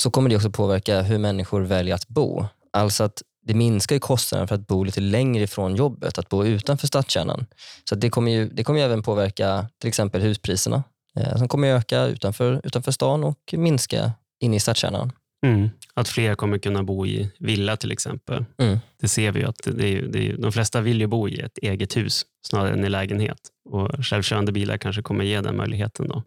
så 0.00 0.11
kommer 0.11 0.30
det 0.30 0.37
också 0.37 0.50
påverka 0.50 1.02
hur 1.02 1.18
människor 1.18 1.61
väljer 1.61 1.94
att 1.94 2.09
bo. 2.09 2.44
Alltså 2.72 3.04
att 3.04 3.22
det 3.46 3.54
minskar 3.54 3.96
ju 3.96 4.00
kostnaden 4.00 4.48
för 4.48 4.54
att 4.54 4.66
bo 4.66 4.85
lite 4.85 5.00
längre 5.00 5.42
ifrån 5.42 5.76
jobbet, 5.76 6.18
att 6.18 6.28
bo 6.28 6.44
utanför 6.44 6.87
stadskärnan. 6.87 7.46
Så 7.88 7.94
det 7.94 8.11
kommer 8.11 8.32
ju 8.32 8.48
det 8.48 8.64
kommer 8.64 8.80
ju 8.80 8.85
även 8.85 9.02
påverka 9.02 9.68
till 9.80 9.88
exempel 9.88 10.22
huspriserna 10.22 10.85
eh, 11.16 11.37
som 11.37 11.48
kommer 11.48 11.68
öka 11.68 12.04
utanför, 12.04 12.61
utanför 12.64 12.92
stan 12.92 13.24
och 13.24 13.38
minska 13.52 14.12
inne 14.40 14.56
i 14.56 14.61
stadskärnan. 14.61 15.12
Mm. 15.46 15.70
Att 15.94 16.09
fler 16.09 16.35
kommer 16.35 16.59
kunna 16.59 16.82
bo 16.82 17.06
i 17.06 17.30
villa 17.38 17.76
till 17.76 17.92
exempel. 17.92 18.44
Mm. 18.59 18.78
Det 19.00 19.09
ser 19.09 19.32
vi 19.32 19.40
ju 19.40 19.46
att 19.46 19.61
det 19.64 19.88
är, 19.88 20.02
det 20.02 20.28
är, 20.28 20.37
de 20.37 20.52
flesta 20.52 20.80
vill 20.80 21.00
ju 21.00 21.06
bo 21.06 21.28
i 21.28 21.40
ett 21.40 21.59
eget 21.59 21.96
hus 21.96 22.22
snarare 22.46 22.72
än 22.72 22.85
i 22.85 22.88
lägenhet. 22.88 23.38
Och 23.70 24.06
självkörande 24.06 24.52
bilar 24.52 24.76
kanske 24.78 25.02
kommer 25.02 25.24
ge 25.24 25.40
den 25.40 25.56
möjligheten. 25.56 26.09
då. 26.09 26.22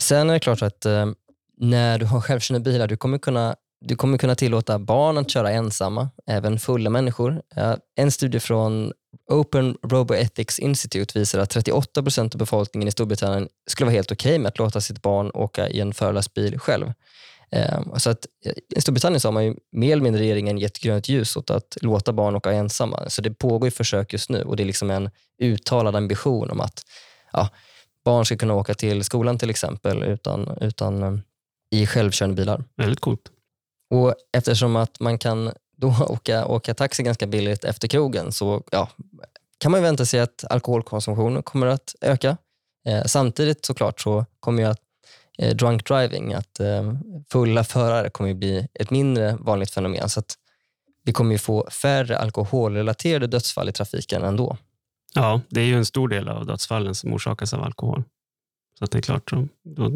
Sen 0.00 0.30
är 0.30 0.34
det 0.34 0.40
klart 0.40 0.62
att 0.62 0.86
eh, 0.86 1.06
när 1.56 1.98
du 1.98 2.06
har 2.06 2.20
självkörande 2.20 2.70
bilar, 2.70 2.86
du 2.86 2.96
kommer 2.96 3.18
kunna 3.18 3.56
du 3.80 3.96
kommer 3.96 4.18
kunna 4.18 4.34
tillåta 4.34 4.78
barn 4.78 5.18
att 5.18 5.30
köra 5.30 5.50
ensamma, 5.50 6.08
även 6.26 6.58
fulla 6.58 6.90
människor. 6.90 7.42
En 7.96 8.10
studie 8.10 8.40
från 8.40 8.92
Open 9.30 9.76
Roboethics 9.82 10.58
Institute 10.58 11.18
visar 11.18 11.38
att 11.38 11.50
38 11.50 12.02
procent 12.02 12.34
av 12.34 12.38
befolkningen 12.38 12.88
i 12.88 12.90
Storbritannien 12.90 13.48
skulle 13.66 13.84
vara 13.84 13.94
helt 13.94 14.12
okej 14.12 14.38
med 14.38 14.48
att 14.48 14.58
låta 14.58 14.80
sitt 14.80 15.02
barn 15.02 15.30
åka 15.34 15.68
i 15.68 15.80
en 15.80 15.94
förarlös 15.94 16.34
bil 16.34 16.58
själv. 16.58 16.92
Ehm, 17.50 17.98
så 17.98 18.10
att, 18.10 18.26
eh, 18.44 18.52
I 18.76 18.80
Storbritannien 18.80 19.20
så 19.20 19.28
har 19.28 19.32
man 19.32 19.44
ju 19.44 19.54
mer 19.72 19.92
eller 19.92 20.02
mindre 20.02 20.22
regeringen 20.22 20.58
gett 20.58 20.78
grönt 20.78 21.08
ljus 21.08 21.36
åt 21.36 21.50
att 21.50 21.76
låta 21.80 22.12
barn 22.12 22.36
åka 22.36 22.52
ensamma. 22.52 23.10
Så 23.10 23.22
det 23.22 23.30
pågår 23.30 23.66
ju 23.66 23.70
försök 23.70 24.12
just 24.12 24.30
nu 24.30 24.42
och 24.42 24.56
det 24.56 24.62
är 24.62 24.66
liksom 24.66 24.90
en 24.90 25.10
uttalad 25.42 25.96
ambition 25.96 26.50
om 26.50 26.60
att 26.60 26.82
ja, 27.32 27.48
barn 28.04 28.24
ska 28.24 28.36
kunna 28.36 28.54
åka 28.54 28.74
till 28.74 29.04
skolan 29.04 29.38
till 29.38 29.50
exempel 29.50 30.02
utan, 30.02 30.58
utan 30.60 31.02
eh, 31.02 31.12
i 31.70 31.86
självkörande 31.86 32.36
bilar. 32.36 32.64
Väldigt 32.76 33.00
coolt. 33.00 33.30
Och 33.90 34.14
eftersom 34.32 34.76
att 34.76 35.00
man 35.00 35.18
kan 35.18 35.52
då 35.76 35.88
åka, 36.08 36.46
åka 36.46 36.74
taxi 36.74 37.02
ganska 37.02 37.26
billigt 37.26 37.64
efter 37.64 37.88
krogen 37.88 38.32
så 38.32 38.62
ja, 38.70 38.88
kan 39.58 39.72
man 39.72 39.82
vänta 39.82 40.04
sig 40.04 40.20
att 40.20 40.44
alkoholkonsumtionen 40.50 41.42
kommer 41.42 41.66
att 41.66 41.94
öka. 42.00 42.36
Eh, 42.86 43.04
samtidigt 43.04 43.64
såklart 43.64 44.00
så 44.00 44.24
kommer 44.40 44.62
ju 44.62 44.68
att 44.68 44.80
eh, 45.38 45.56
drunk 45.56 45.86
driving, 45.88 46.34
att 46.34 46.60
eh, 46.60 46.92
fulla 47.32 47.64
förare 47.64 48.10
kommer 48.10 48.28
ju 48.28 48.34
bli 48.34 48.68
ett 48.74 48.90
mindre 48.90 49.36
vanligt 49.40 49.70
fenomen. 49.70 50.08
Så 50.08 50.20
att 50.20 50.34
vi 51.04 51.12
kommer 51.12 51.32
ju 51.32 51.38
få 51.38 51.70
färre 51.70 52.18
alkoholrelaterade 52.18 53.26
dödsfall 53.26 53.68
i 53.68 53.72
trafiken 53.72 54.22
ändå. 54.22 54.56
Ja, 55.14 55.40
det 55.48 55.60
är 55.60 55.64
ju 55.64 55.76
en 55.76 55.86
stor 55.86 56.08
del 56.08 56.28
av 56.28 56.46
dödsfallen 56.46 56.94
som 56.94 57.12
orsakas 57.12 57.54
av 57.54 57.62
alkohol. 57.62 58.04
Så 58.78 58.84
att 58.84 58.90
det 58.90 58.98
är 58.98 59.02
klart. 59.02 59.32
Då, 59.62 59.90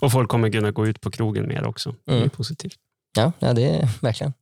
och 0.00 0.12
folk 0.12 0.28
kommer 0.30 0.50
kunna 0.50 0.70
gå 0.70 0.86
ut 0.86 1.00
på 1.00 1.10
krogen 1.10 1.48
mer 1.48 1.66
också. 1.66 1.94
Det 2.04 2.12
är 2.12 2.16
Mm. 2.16 2.30
positivt. 2.30 2.76
Ja, 3.16 3.32
ja, 3.38 3.52
det 3.52 3.62
är 3.64 3.88
verkligen. 4.02 4.32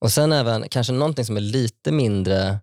Och 0.00 0.12
sen 0.12 0.32
även 0.32 0.68
kanske 0.68 0.92
någonting 0.92 1.24
som 1.24 1.36
är 1.36 1.40
lite 1.40 1.92
mindre 1.92 2.58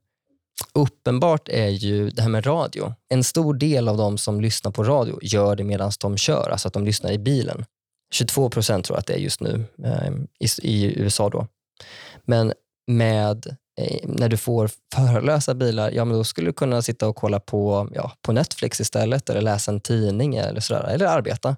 uppenbart 0.73 1.49
är 1.49 1.67
ju 1.69 2.10
det 2.10 2.21
här 2.21 2.30
med 2.30 2.45
radio. 2.45 2.93
En 3.10 3.23
stor 3.23 3.54
del 3.54 3.88
av 3.88 3.97
de 3.97 4.17
som 4.17 4.41
lyssnar 4.41 4.71
på 4.71 4.84
radio 4.84 5.19
gör 5.21 5.56
det 5.56 5.63
medan 5.63 5.91
de 6.01 6.17
kör, 6.17 6.49
alltså 6.49 6.67
att 6.67 6.73
de 6.73 6.86
lyssnar 6.86 7.12
i 7.12 7.17
bilen. 7.17 7.65
22 8.13 8.49
procent 8.49 8.86
tror 8.86 8.95
jag 8.95 8.99
att 8.99 9.08
det 9.08 9.13
är 9.13 9.17
just 9.17 9.41
nu 9.41 9.65
eh, 9.84 10.12
i, 10.39 10.47
i 10.62 10.99
USA. 10.99 11.30
då. 11.30 11.47
Men 12.25 12.54
med 12.88 13.56
när 14.04 14.30
du 14.30 14.38
får 14.38 14.70
förarlösa 14.96 15.54
bilar, 15.54 15.92
ja 15.92 16.06
men 16.06 16.18
då 16.18 16.24
skulle 16.24 16.48
du 16.48 16.54
kunna 16.54 16.82
sitta 16.82 17.08
och 17.08 17.16
kolla 17.16 17.40
på, 17.40 17.90
ja, 17.94 18.12
på 18.22 18.32
Netflix 18.32 18.80
istället 18.80 19.30
eller 19.30 19.42
läsa 19.42 19.72
en 19.72 19.80
tidning 19.80 20.36
eller 20.36 20.60
sådär, 20.60 20.84
eller 20.84 21.06
arbeta. 21.06 21.56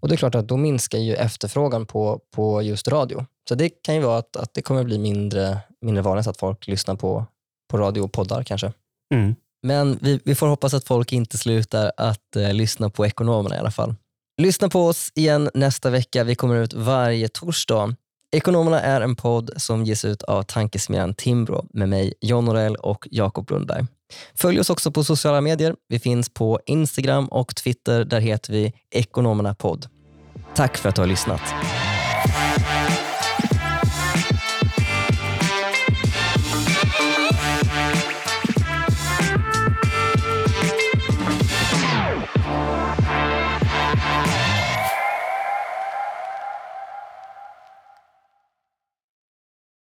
Och 0.00 0.08
det 0.08 0.14
är 0.14 0.16
klart 0.16 0.34
att 0.34 0.48
då 0.48 0.56
minskar 0.56 0.98
ju 0.98 1.14
efterfrågan 1.14 1.86
på, 1.86 2.20
på 2.34 2.62
just 2.62 2.88
radio. 2.88 3.26
Så 3.48 3.54
det 3.54 3.68
kan 3.68 3.94
ju 3.94 4.00
vara 4.00 4.18
att, 4.18 4.36
att 4.36 4.54
det 4.54 4.62
kommer 4.62 4.84
bli 4.84 4.98
mindre, 4.98 5.58
mindre 5.80 6.02
vanligt 6.02 6.26
att 6.26 6.38
folk 6.38 6.66
lyssnar 6.66 6.94
på, 6.94 7.26
på 7.70 7.78
radio 7.78 8.00
och 8.00 8.12
poddar 8.12 8.42
kanske. 8.42 8.72
Mm. 9.14 9.34
Men 9.62 9.98
vi, 10.02 10.20
vi 10.24 10.34
får 10.34 10.46
hoppas 10.46 10.74
att 10.74 10.84
folk 10.84 11.12
inte 11.12 11.38
slutar 11.38 11.92
att 11.96 12.36
eh, 12.36 12.54
lyssna 12.54 12.90
på 12.90 13.06
ekonomerna 13.06 13.56
i 13.56 13.58
alla 13.58 13.70
fall. 13.70 13.94
Lyssna 14.42 14.68
på 14.68 14.86
oss 14.86 15.12
igen 15.14 15.50
nästa 15.54 15.90
vecka. 15.90 16.24
Vi 16.24 16.34
kommer 16.34 16.56
ut 16.56 16.74
varje 16.74 17.28
torsdag. 17.28 17.94
Ekonomerna 18.36 18.80
är 18.80 19.00
en 19.00 19.16
podd 19.16 19.50
som 19.56 19.84
ges 19.84 20.04
ut 20.04 20.22
av 20.22 20.42
tankesmedjan 20.42 21.14
Timbro 21.14 21.66
med 21.72 21.88
mig, 21.88 22.14
John 22.20 22.44
Norell 22.44 22.76
och 22.76 23.08
Jakob 23.10 23.50
Lundberg. 23.50 23.84
Följ 24.34 24.60
oss 24.60 24.70
också 24.70 24.92
på 24.92 25.04
sociala 25.04 25.40
medier. 25.40 25.74
Vi 25.88 25.98
finns 25.98 26.28
på 26.28 26.60
Instagram 26.66 27.26
och 27.26 27.56
Twitter. 27.56 28.04
Där 28.04 28.20
heter 28.20 28.52
vi 28.52 28.72
Ekonomerna 28.90 29.54
podd. 29.54 29.86
Tack 30.54 30.76
för 30.76 30.88
att 30.88 30.94
du 30.94 31.02
har 31.02 31.06
lyssnat. 31.06 31.40